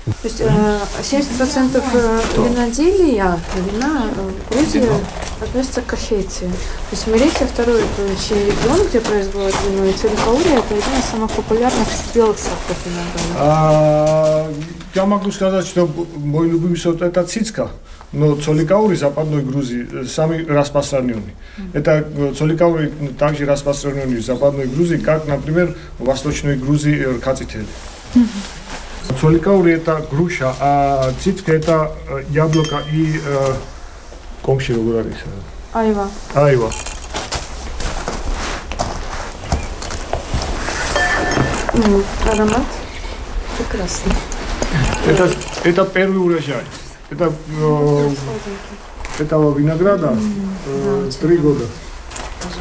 То 0.05 0.11
есть 0.27 0.39
э, 0.39 0.79
70% 1.01 1.83
э, 1.93 2.21
виноделия, 2.37 3.39
вина 3.55 4.05
э, 4.15 4.29
в 4.29 4.53
Грузии 4.53 4.83
относится 5.41 5.81
к 5.81 5.93
Осетии. 5.93 6.45
То 6.45 6.91
есть 6.91 7.07
Мелетия 7.07 7.47
второй 7.47 7.81
величине 7.97 8.45
регион, 8.45 8.87
где 8.87 9.01
производят 9.01 9.55
вино, 9.67 9.85
и 9.85 9.93
Целикаурия 9.93 10.59
это 10.59 10.75
один 10.75 10.99
из 10.99 11.05
самых 11.05 11.31
популярных 11.31 11.87
белых 12.13 12.37
сортов 12.37 12.77
винограда. 12.85 13.35
А, 13.37 14.51
я 14.93 15.05
могу 15.05 15.31
сказать, 15.31 15.65
что 15.65 15.89
мой 16.17 16.49
любимый 16.49 16.77
сорт 16.77 17.01
это 17.01 17.23
цицка. 17.23 17.69
Но 18.11 18.35
цоликаури 18.35 18.95
западной 18.95 19.41
Грузии 19.41 19.87
э, 19.91 20.05
самый 20.05 20.45
распространенный. 20.45 21.35
Это 21.73 22.07
э, 22.15 22.33
цоликаури 22.37 22.91
также 23.17 23.45
распространенный 23.45 24.17
в 24.17 24.25
западной 24.25 24.67
Грузии, 24.67 24.97
как, 24.97 25.27
например, 25.27 25.75
в 25.99 26.05
восточной 26.05 26.55
Грузии 26.55 27.03
ркацители. 27.17 27.65
Цоликаури 29.19 29.73
это 29.73 30.05
груша, 30.11 30.53
а 30.59 31.11
цицка 31.23 31.53
это 31.53 31.91
э, 32.09 32.23
яблоко 32.29 32.81
и 32.91 33.19
э, 33.25 33.53
комши 34.41 34.73
говорили. 34.73 35.15
Айва. 35.73 36.07
Айва. 36.33 36.69
М, 41.73 42.03
Аромат 42.31 42.63
прекрасный. 43.57 44.13
Это, 45.07 45.29
это 45.63 45.85
первый 45.85 46.17
урожай. 46.17 46.63
Это 47.09 47.31
э, 47.59 48.09
этого 49.19 49.57
винограда 49.57 50.17
э, 50.65 51.11
три 51.21 51.37
года. 51.37 51.65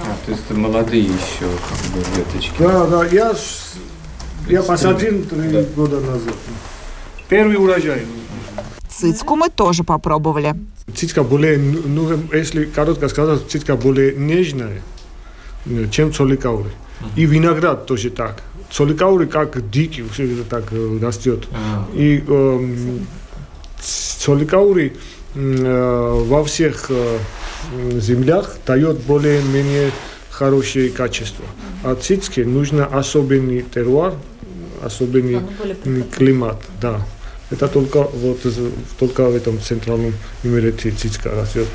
А, 0.03 0.17
то 0.25 0.31
есть 0.31 0.45
это 0.45 0.55
молодые 0.59 1.05
еще 1.05 1.47
как 1.69 1.93
бы 1.93 2.05
веточки. 2.17 2.55
Да, 2.59 2.87
да, 2.87 3.05
я, 3.07 3.35
я 4.49 4.63
посадил 4.63 5.25
три 5.25 5.49
Да. 5.51 5.63
года 5.77 6.01
назад. 6.01 6.35
Первый 7.29 7.57
урожай. 7.57 8.03
Цицку 8.89 9.37
мы 9.37 9.49
тоже 9.49 9.83
попробовали. 9.85 10.55
Цицка 10.95 11.23
более, 11.23 11.59
ну, 11.59 12.09
если 12.33 12.65
коротко 12.67 13.09
сказать, 13.09 13.41
цицка 13.49 13.75
более 13.77 14.15
нежная, 14.15 14.83
э, 15.67 15.87
чем 15.91 16.13
цоликаури. 16.13 16.71
И 17.17 17.25
виноград 17.27 17.87
тоже 17.87 18.11
так. 18.11 18.43
Цоликаури 18.71 19.27
как 19.27 19.71
дикий, 19.71 20.05
все 20.13 20.25
это 20.25 20.45
так 20.45 20.65
э, 20.73 20.99
растет. 21.03 21.49
А, 21.53 21.87
И 21.95 22.23
цоликаури 23.81 24.93
м, 25.35 25.57
э, 25.65 26.25
во 26.29 26.45
всех 26.45 26.87
э, 26.91 27.19
землях 28.01 28.57
дает 28.67 28.99
более-менее 29.01 29.91
хорошие 30.31 30.91
качества. 30.91 31.45
А 31.83 31.95
цицке 31.97 32.45
нужно 32.45 32.87
особенный 32.87 33.63
теруар, 33.75 34.15
особенный 34.85 35.41
климат. 36.11 36.57
Да. 36.81 37.01
Это 37.51 37.69
только, 37.69 38.03
вот, 38.03 38.39
только 38.99 39.29
в 39.29 39.35
этом 39.37 39.61
центральном 39.61 40.15
Эмирате 40.43 40.91
цицка 40.91 41.31
растет. 41.31 41.67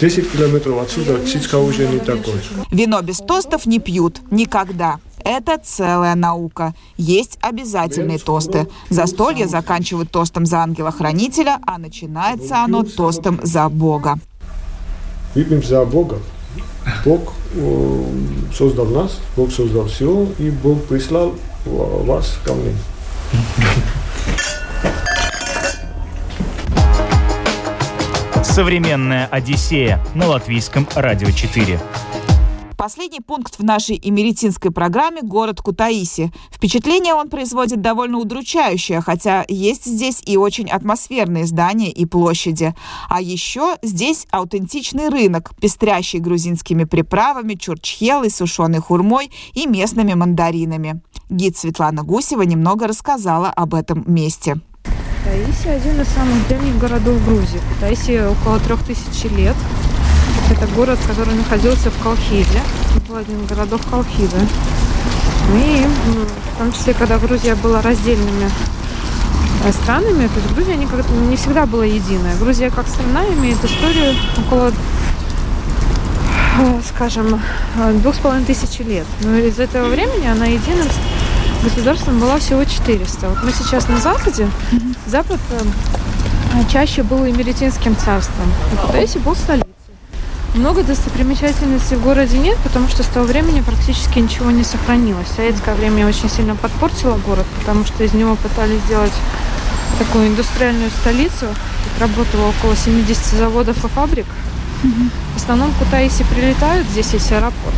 10 0.00 0.32
километров 0.32 0.82
отсюда 0.82 1.24
цицка 1.24 1.58
уже 1.58 1.86
не 1.86 1.98
такой. 1.98 2.40
Вино 2.70 3.00
без 3.02 3.18
тостов 3.18 3.66
не 3.66 3.78
пьют. 3.78 4.20
Никогда. 4.30 4.98
Это 5.24 5.58
целая 5.62 6.14
наука. 6.14 6.74
Есть 6.96 7.38
обязательные 7.40 8.18
тосты. 8.18 8.68
Застолье 8.90 9.48
заканчивают 9.48 10.10
тостом 10.10 10.44
за 10.46 10.58
ангела-хранителя, 10.58 11.60
а 11.66 11.78
начинается 11.78 12.62
оно 12.62 12.82
тостом 12.82 13.40
за 13.42 13.68
Бога. 13.68 14.18
Выпьем 15.34 15.62
за 15.62 15.84
Бога. 15.84 16.18
Бог 17.04 17.32
э, 17.54 18.04
создал 18.54 18.86
нас, 18.86 19.18
Бог 19.36 19.50
создал 19.50 19.86
все, 19.86 20.28
и 20.38 20.50
Бог 20.50 20.84
прислал 20.84 21.34
вас 21.64 22.38
ко 22.44 22.52
мне. 22.52 22.74
Современная 28.42 29.26
Одиссея 29.26 29.98
на 30.14 30.26
латвийском 30.26 30.88
радио 30.94 31.30
4. 31.30 31.80
Последний 32.76 33.20
пункт 33.20 33.58
в 33.58 33.64
нашей 33.64 34.00
эмеретинской 34.02 34.70
программе– 34.70 35.20
город 35.22 35.60
Кутаиси. 35.60 36.32
Впечатление 36.50 37.14
он 37.14 37.28
производит 37.28 37.80
довольно 37.80 38.18
удручающее, 38.18 39.00
хотя 39.00 39.44
есть 39.48 39.84
здесь 39.84 40.20
и 40.26 40.36
очень 40.36 40.68
атмосферные 40.68 41.46
здания 41.46 41.90
и 41.90 42.04
площади. 42.04 42.74
А 43.08 43.20
еще 43.20 43.76
здесь 43.82 44.26
аутентичный 44.30 45.08
рынок, 45.08 45.52
пестрящий 45.60 46.18
грузинскими 46.18 46.84
приправами, 46.84 47.54
чурчхелой, 47.54 48.30
сушеной 48.30 48.80
хурмой 48.80 49.30
и 49.52 49.66
местными 49.66 50.14
мандаринами. 50.14 51.00
Гид 51.30 51.56
Светлана 51.56 52.02
Гусева 52.02 52.42
немного 52.42 52.88
рассказала 52.88 53.50
об 53.50 53.74
этом 53.74 54.04
месте. 54.06 54.56
Таиси 55.24 55.68
один 55.68 56.00
из 56.00 56.08
самых 56.08 56.46
древних 56.48 56.78
городов 56.78 57.24
Грузии. 57.24 57.60
Таиси 57.80 58.26
около 58.26 58.58
трех 58.60 58.84
тысяч 58.84 59.24
лет. 59.30 59.56
Это 60.50 60.66
город, 60.74 60.98
который 61.06 61.34
находился 61.34 61.90
в 61.90 62.02
Колхиде. 62.02 62.60
Был 63.08 63.16
один 63.16 63.42
из 63.42 63.48
городов 63.48 63.80
Колхида. 63.90 64.36
И 65.54 65.86
в 66.54 66.58
том 66.58 66.72
числе, 66.72 66.94
когда 66.94 67.18
Грузия 67.18 67.54
была 67.54 67.82
раздельными 67.82 68.50
э, 69.64 69.72
странами, 69.72 70.26
то 70.28 70.40
есть 70.40 70.54
Грузия 70.54 70.76
никогда, 70.76 71.08
не 71.28 71.36
всегда 71.36 71.66
была 71.66 71.84
единая. 71.84 72.36
Грузия 72.36 72.70
как 72.70 72.86
страна 72.88 73.26
имеет 73.28 73.62
историю 73.64 74.14
около 74.46 74.72
э, 76.58 76.80
скажем, 76.88 77.40
э, 77.78 77.92
двух 77.94 78.14
с 78.14 78.18
половиной 78.18 78.46
тысячи 78.46 78.82
лет. 78.82 79.06
Но 79.22 79.36
из 79.36 79.58
этого 79.58 79.88
времени 79.88 80.26
она 80.26 80.46
единым 80.46 80.88
государством 81.62 82.20
была 82.20 82.38
всего 82.38 82.64
400. 82.64 83.28
Вот 83.28 83.42
мы 83.42 83.50
сейчас 83.50 83.88
на 83.88 83.98
Западе. 83.98 84.48
Запад 85.06 85.40
чаще 86.70 87.02
был 87.02 87.26
Эмеретинским 87.26 87.96
царством. 87.96 88.52
А 88.72 88.86
Кутаиси 88.86 89.18
был. 89.18 89.34
Много 90.54 90.84
достопримечательностей 90.84 91.96
в 91.96 92.02
городе 92.02 92.38
нет, 92.38 92.56
потому 92.62 92.88
что 92.88 93.02
с 93.02 93.06
того 93.06 93.26
времени 93.26 93.60
практически 93.60 94.20
ничего 94.20 94.52
не 94.52 94.62
сохранилось. 94.62 95.26
Советское 95.34 95.74
время 95.74 96.06
очень 96.06 96.30
сильно 96.30 96.54
подпортило 96.54 97.18
город, 97.26 97.44
потому 97.58 97.84
что 97.84 98.04
из 98.04 98.12
него 98.12 98.36
пытались 98.36 98.80
сделать 98.82 99.12
такую 99.98 100.28
индустриальную 100.28 100.90
столицу. 100.90 101.46
Тут 101.48 102.00
работало 102.00 102.50
около 102.50 102.76
70 102.76 103.24
заводов 103.36 103.84
и 103.84 103.88
фабрик. 103.88 104.26
В 105.32 105.36
основном 105.36 105.72
в 105.72 105.78
Кутаиси 105.78 106.24
прилетают, 106.32 106.86
здесь 106.86 107.12
есть 107.12 107.32
аэропорт. 107.32 107.74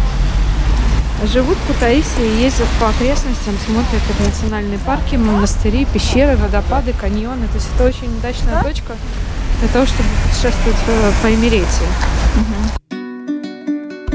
Живут 1.32 1.56
в 1.56 1.72
Кутаиси 1.72 2.20
и 2.20 2.42
ездят 2.42 2.68
по 2.78 2.90
окрестностям, 2.90 3.54
смотрят 3.64 4.02
как 4.06 4.26
национальные 4.26 4.78
парки, 4.80 5.16
монастыри, 5.16 5.86
пещеры, 5.86 6.36
водопады, 6.36 6.92
каньоны. 6.92 7.48
То 7.48 7.54
есть 7.54 7.68
это 7.74 7.84
очень 7.84 8.14
удачная 8.18 8.62
точка 8.62 8.92
для 9.61 9.69
того, 9.69 9.87
чтобы 9.87 10.09
путешествовать 10.25 10.77
э, 10.87 11.12
по 11.23 11.35
Эмеретии. 11.35 12.86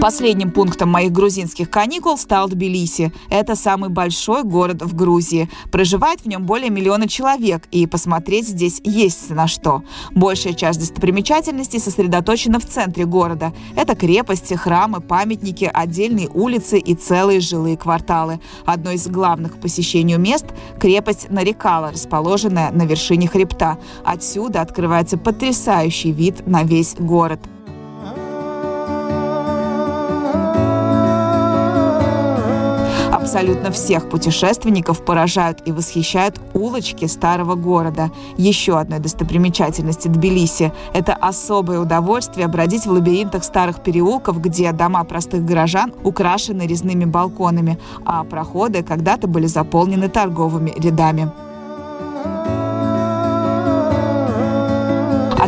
Последним 0.02 0.50
пунктом 0.50 0.90
моих 0.90 1.12
грузинских 1.12 1.70
каникул 1.70 2.18
стал 2.18 2.50
Тбилиси. 2.50 3.14
Это 3.30 3.56
самый 3.56 3.92
большой 3.92 4.42
город 4.42 4.82
в 4.82 4.96
Грузии. 4.96 5.48
Проживает 5.72 6.22
в 6.22 6.26
нем 6.26 6.44
более 6.44 6.72
миллиона 6.72 7.08
человек, 7.08 7.68
и 7.70 7.86
посмотреть 7.86 8.48
здесь 8.48 8.82
есть 8.84 9.30
на 9.30 9.48
что. 9.48 9.84
Большая 10.10 10.54
часть 10.54 10.80
достопримечательностей 10.80 11.80
сосредоточена 11.80 12.60
в 12.60 12.66
центре 12.66 13.06
города. 13.06 13.54
Это 13.76 13.96
крепости, 13.96 14.56
храмы, 14.56 15.02
памятники, 15.02 15.70
отдельные 15.72 16.30
улицы 16.30 16.80
и 16.80 16.96
целые 16.96 17.40
жилые 17.40 17.78
кварталы. 17.78 18.40
Одно 18.66 18.90
из 18.90 19.08
главных 19.08 19.60
посещению 19.60 20.20
мест– 20.20 20.48
крепость 20.80 21.30
Нарикала, 21.30 21.92
расположенная 21.92 22.72
на 22.72 22.88
вершине 22.88 23.28
хребта. 23.28 23.78
Отсюда 24.04 24.62
открывается 24.62 25.20
потрясающий 25.20 26.12
вид 26.12 26.48
на 26.48 26.64
весь 26.64 26.96
город. 26.96 27.40
Абсолютно 33.32 33.72
всех 33.72 34.10
путешественников 34.10 35.06
поражают 35.06 35.62
и 35.66 35.72
восхищают 35.72 36.42
улочки 36.54 37.06
старого 37.06 37.56
города. 37.56 38.12
Еще 38.36 38.78
одной 38.78 39.00
достопримечательности 39.00 40.10
Тбилиси– 40.10 40.74
это 40.94 41.14
особое 41.14 41.80
удовольствие 41.80 42.50
бродить 42.50 42.86
в 42.86 42.92
лабиринтах 42.92 43.46
старых 43.46 43.82
переулков, 43.84 44.42
где 44.42 44.74
дома 44.74 45.06
простых 45.06 45.46
горожан 45.46 45.94
украшены 46.04 46.64
резными 46.64 47.06
балконами, 47.06 47.80
а 48.06 48.26
проходы 48.26 48.84
когда-то 48.84 49.30
были 49.30 49.46
заполнены 49.46 50.10
торговыми 50.10 50.74
рядами. 50.78 51.32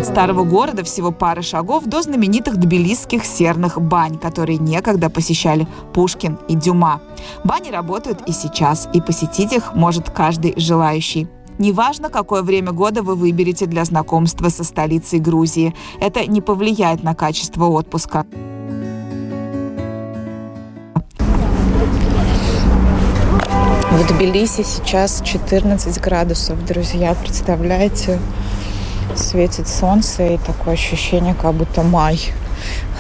От 0.04 0.10
старого 0.10 0.44
города 0.44 0.84
всего 0.84 1.14
пара 1.14 1.42
шагов 1.42 1.86
до 1.86 2.02
знаменитых 2.02 2.58
тбилисских 2.58 3.24
серных 3.24 3.82
бань, 3.82 4.18
которые 4.18 4.58
некогда 4.58 5.10
посещали 5.10 5.66
Пушкин 5.94 6.38
и 6.50 6.56
Дюма. 6.56 7.00
Бани 7.46 7.70
работают 7.70 8.22
и 8.28 8.34
сейчас, 8.34 8.90
и 8.92 9.00
посетить 9.00 9.54
их 9.54 9.76
может 9.76 10.10
каждый 10.10 10.56
желающий. 10.58 11.30
Неважно, 11.58 12.10
какое 12.10 12.42
время 12.42 12.74
года 12.74 13.02
вы 13.02 13.16
выберете 13.16 13.66
для 13.66 13.86
знакомства 13.86 14.50
со 14.50 14.66
столицей 14.66 15.20
Грузии, 15.20 15.74
это 16.02 16.26
не 16.26 16.42
повлияет 16.42 17.02
на 17.02 17.16
качество 17.16 17.68
отпуска. 17.68 18.26
В 23.90 24.08
Тбилиси 24.10 24.64
сейчас 24.64 25.22
14 25.24 26.02
градусов, 26.02 26.66
друзья, 26.66 27.16
представляете? 27.16 28.20
Светит 29.16 29.68
солнце 29.68 30.34
и 30.34 30.38
такое 30.38 30.74
ощущение, 30.74 31.34
как 31.34 31.54
будто 31.54 31.84
май. 31.84 32.20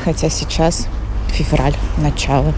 Хотя 0.04 0.30
сейчас 0.30 0.88
февраль, 1.30 1.76
начало. 1.98 2.54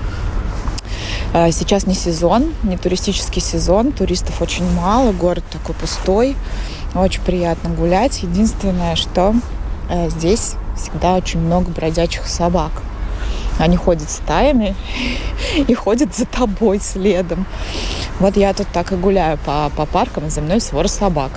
А, 1.34 1.52
сейчас 1.52 1.86
не 1.86 1.96
сезон, 1.96 2.54
не 2.64 2.78
туристический 2.78 3.42
сезон, 3.42 3.92
туристов 3.92 4.42
очень 4.42 4.70
мало, 4.74 5.12
город 5.12 5.44
такой 5.52 5.76
пустой, 5.76 6.36
очень 6.94 7.22
приятно 7.22 7.70
гулять. 7.70 8.24
Единственное, 8.24 8.96
что 8.96 9.34
э, 9.90 10.10
здесь 10.10 10.56
всегда 10.78 11.16
очень 11.16 11.40
много 11.40 11.72
бродячих 11.72 12.28
собак. 12.28 12.72
Они 13.60 13.78
ходят 13.78 14.10
стаями 14.10 14.76
и 15.68 15.74
ходят 15.74 16.16
за 16.16 16.26
тобой 16.26 16.80
следом. 16.80 17.46
Вот 18.20 18.38
я 18.38 18.54
тут 18.54 18.68
так 18.72 18.92
и 18.92 18.96
гуляю 18.96 19.38
по, 19.38 19.70
по 19.76 19.86
паркам, 19.86 20.30
за 20.30 20.42
мной 20.42 20.62
свор 20.62 20.88
собак. 20.88 21.32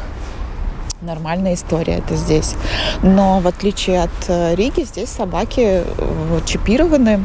Нормальная 1.00 1.54
история 1.54 1.98
это 1.98 2.16
здесь. 2.16 2.54
Но 3.02 3.40
в 3.40 3.46
отличие 3.46 4.02
от 4.02 4.10
э, 4.28 4.54
Риги, 4.56 4.82
здесь 4.82 5.08
собаки 5.08 5.84
э, 5.84 6.40
чипированы, 6.44 7.24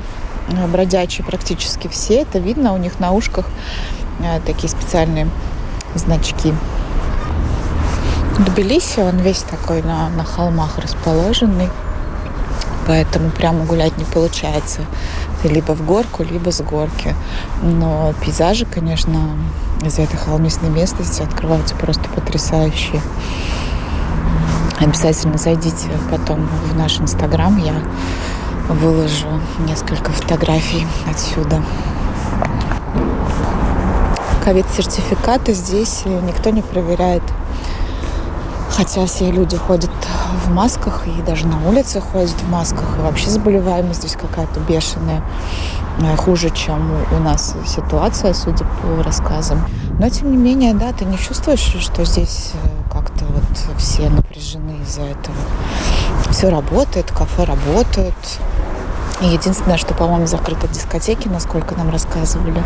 Э, 0.50 0.68
бродячие 0.68 1.26
практически 1.26 1.88
все. 1.88 2.22
Это 2.22 2.40
видно, 2.40 2.74
у 2.74 2.78
них 2.78 3.00
на 3.00 3.12
ушках 3.12 3.46
такие 4.46 4.70
специальные 4.70 5.28
значки. 5.96 6.54
Тбилиси, 8.40 9.00
он 9.00 9.18
весь 9.18 9.42
такой 9.42 9.82
на, 9.82 10.10
на 10.10 10.24
холмах 10.24 10.78
расположенный, 10.78 11.68
поэтому 12.88 13.32
прямо 13.32 13.66
гулять 13.66 13.98
не 13.98 14.06
получается. 14.06 14.82
либо 15.44 15.74
в 15.74 15.86
горку, 15.86 16.24
либо 16.24 16.52
с 16.52 16.62
горки. 16.62 17.16
Но 17.62 18.14
пейзажи, 18.24 18.66
конечно, 18.66 19.32
из 19.86 20.00
этой 20.00 20.18
холмистной 20.18 20.70
местности 20.70 21.22
открываются 21.22 21.76
просто 21.76 22.08
потрясающие. 22.10 23.02
Обязательно 24.80 25.38
зайдите 25.38 25.90
потом 26.10 26.48
в 26.70 26.76
наш 26.76 27.00
инстаграм. 27.00 27.58
Я 27.58 27.76
выложу 28.70 29.28
несколько 29.60 30.12
фотографий 30.12 30.86
отсюда. 31.10 31.64
Ковид-сертификаты 34.44 35.54
здесь 35.54 36.04
никто 36.06 36.50
не 36.50 36.62
проверяет. 36.62 37.24
Хотя 38.76 39.06
все 39.06 39.30
люди 39.32 39.56
ходят 39.56 39.92
в 40.46 40.52
масках 40.52 41.08
и 41.08 41.22
даже 41.22 41.46
на 41.48 41.68
улице 41.70 42.02
ходят 42.02 42.32
в 42.32 42.50
масках. 42.50 42.98
И 42.98 43.02
вообще 43.02 43.30
заболеваемость 43.30 44.00
здесь 44.00 44.14
какая-то 44.14 44.60
бешеная. 44.62 45.24
Э, 46.02 46.16
хуже, 46.16 46.50
чем 46.50 46.92
у 47.12 47.20
нас 47.20 47.56
ситуация, 47.68 48.34
судя 48.34 48.66
по 48.66 49.04
рассказам. 49.04 49.64
Но, 50.00 50.10
тем 50.10 50.32
не 50.32 50.38
менее, 50.38 50.74
да, 50.74 50.92
ты 50.92 51.06
не 51.06 51.18
чувствуешь, 51.18 51.60
что 51.60 52.04
здесь 52.04 52.52
э, 52.54 52.92
как-то 52.92 53.26
вот 53.26 53.78
все 53.78 54.10
напряжены 54.10 54.80
из-за 54.84 55.02
этого. 55.02 55.38
Все 56.32 56.50
работает, 56.50 57.12
кафе 57.12 57.44
работают, 57.44 58.16
и 59.22 59.28
единственное, 59.28 59.78
что, 59.78 59.94
по-моему, 59.94 60.26
закрыты 60.26 60.68
дискотеки, 60.68 61.28
насколько 61.28 61.76
нам 61.76 61.92
рассказывали. 61.92 62.64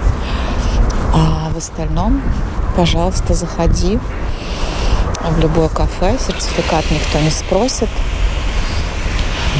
А 1.13 1.49
в 1.53 1.57
остальном, 1.57 2.21
пожалуйста, 2.77 3.33
заходи 3.33 3.99
в 5.21 5.39
любое 5.39 5.69
кафе. 5.69 6.17
Сертификат 6.19 6.85
никто 6.91 7.19
не 7.19 7.29
спросит. 7.29 7.89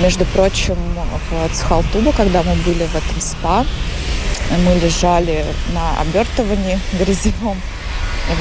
Между 0.01 0.26
прочим, 0.26 0.76
в 1.30 1.55
Цхалтубе, 1.55 2.12
когда 2.12 2.43
мы 2.43 2.53
были 2.66 2.86
в 2.86 2.95
этом 2.95 3.20
спа, 3.20 3.66
мы 4.66 4.76
лежали 4.76 5.45
на 5.74 5.99
обертывании 6.01 6.80
грязевом 6.93 7.58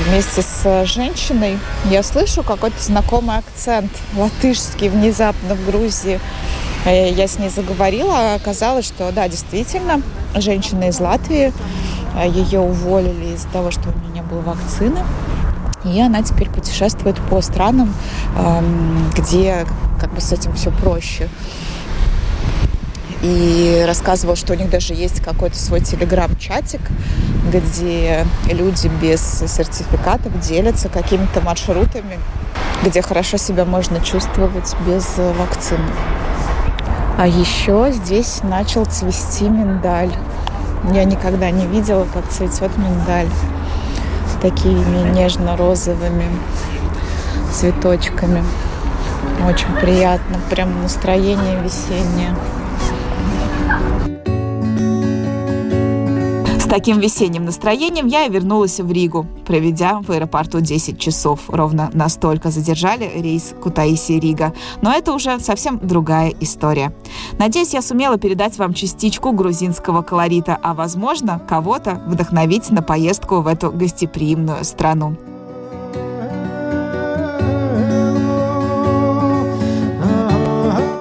вместе 0.07 0.43
с 0.43 0.85
женщиной. 0.87 1.59
Я 1.85 2.03
слышу 2.03 2.43
какой-то 2.43 2.83
знакомый 2.83 3.39
акцент 3.39 3.91
латышский 4.17 4.89
внезапно 4.89 5.55
в 5.55 5.64
Грузии. 5.64 6.21
Э, 6.85 7.11
я 7.11 7.27
с 7.27 7.39
ней 7.39 7.49
заговорила, 7.49 8.35
оказалось, 8.35 8.87
что 8.87 9.11
да, 9.12 9.29
действительно, 9.29 10.03
женщина 10.35 10.85
из 10.85 11.01
Латвии, 11.01 11.53
э, 12.17 12.29
ее 12.29 12.61
уволили 12.61 13.35
из-за 13.35 13.49
того, 13.49 13.71
что 13.71 13.89
у 13.89 13.93
нее 13.93 14.14
не 14.14 14.23
было 14.23 14.41
вакцины. 14.41 15.05
И 15.87 16.01
она 16.01 16.22
теперь 16.22 16.51
путешествует 16.51 17.16
по 17.30 17.41
странам, 17.41 17.95
эм, 18.37 19.11
где 19.14 19.66
как 20.01 20.12
бы 20.12 20.20
с 20.20 20.32
этим 20.32 20.53
все 20.55 20.70
проще. 20.70 21.28
И 23.22 23.84
рассказывала, 23.87 24.37
что 24.37 24.53
у 24.53 24.57
них 24.57 24.68
даже 24.68 24.93
есть 24.93 25.20
какой-то 25.20 25.57
свой 25.57 25.80
телеграм-чатик, 25.80 26.80
где 27.51 28.26
люди 28.51 28.91
без 29.01 29.20
сертификатов 29.20 30.39
делятся 30.41 30.89
какими-то 30.89 31.41
маршрутами, 31.41 32.18
где 32.84 33.01
хорошо 33.01 33.37
себя 33.37 33.64
можно 33.64 34.01
чувствовать 34.01 34.76
без 34.87 35.07
вакцины. 35.16 35.91
А 37.18 37.26
еще 37.26 37.91
здесь 37.93 38.41
начал 38.43 38.84
цвести 38.84 39.49
миндаль. 39.49 40.12
Я 40.93 41.05
никогда 41.05 41.51
не 41.51 41.66
видела, 41.66 42.07
как 42.12 42.28
цветет 42.28 42.76
миндаль. 42.76 43.28
Такими 44.47 44.99
нежно-розовыми 45.13 46.29
цветочками. 47.53 48.45
Очень 49.45 49.75
приятно. 49.81 50.37
Прям 50.49 50.83
настроение 50.83 51.61
весеннее. 51.65 52.33
С 56.67 56.69
таким 56.69 56.99
весенним 56.99 57.45
настроением 57.45 58.09
я 58.09 58.25
и 58.25 58.29
вернулась 58.29 58.81
в 58.81 58.91
Ригу, 58.91 59.25
проведя 59.47 60.01
в 60.01 60.11
аэропорту 60.11 60.61
10 60.61 60.99
часов. 60.99 61.43
Ровно 61.47 61.91
настолько 61.95 62.51
задержали 62.51 63.09
рейс 63.14 63.55
Кутаиси-Рига. 63.62 64.53
Но 64.83 64.93
это 64.93 65.12
уже 65.12 65.39
совсем 65.39 65.79
другая 65.81 66.35
история. 66.41 66.93
Надеюсь, 67.39 67.73
я 67.73 67.83
сумела 67.83 68.19
передать 68.19 68.59
вам 68.59 68.75
частичку 68.75 69.31
грузинского 69.31 70.03
колорита, 70.03 70.59
а, 70.61 70.75
возможно, 70.75 71.41
кого-то 71.49 72.03
вдохновить 72.09 72.69
на 72.71 72.83
поездку 72.83 73.43
в 73.43 73.47
эту 73.47 73.71
гостеприимную 73.71 74.64
страну. 74.64 75.17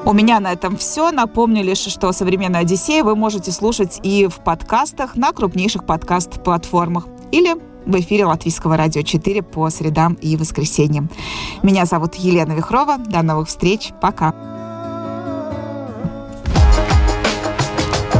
У 0.05 0.13
меня 0.13 0.39
на 0.39 0.53
этом 0.53 0.77
все. 0.77 1.09
Напомню 1.09 1.63
лишь, 1.63 1.79
что 1.79 2.11
«Современную 2.11 2.61
Одиссею» 2.61 3.05
вы 3.05 3.15
можете 3.15 3.51
слушать 3.51 3.99
и 4.03 4.27
в 4.27 4.35
подкастах 4.35 5.15
на 5.15 5.31
крупнейших 5.31 5.83
подкаст-платформах 5.83 7.07
или 7.31 7.55
в 7.87 7.99
эфире 7.99 8.25
Латвийского 8.25 8.77
радио 8.77 9.01
4 9.01 9.41
по 9.41 9.67
средам 9.71 10.13
и 10.13 10.37
воскресеньям. 10.37 11.09
Меня 11.63 11.85
зовут 11.85 12.15
Елена 12.15 12.53
Вихрова. 12.53 12.99
До 12.99 13.23
новых 13.23 13.47
встреч. 13.47 13.93
Пока. 13.99 14.35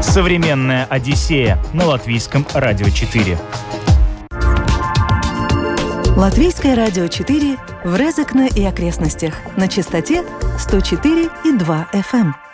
«Современная 0.02 0.86
Одиссея» 0.86 1.64
на 1.72 1.86
Латвийском 1.86 2.48
радио 2.56 2.90
4. 2.90 3.38
Латвийское 6.16 6.76
радио 6.76 7.08
4 7.08 7.58
в 7.84 7.96
Резекне 7.98 8.48
и 8.48 8.64
окрестностях 8.64 9.34
на 9.58 9.68
частоте 9.68 10.24
104,2 10.58 11.86
FM. 11.92 12.45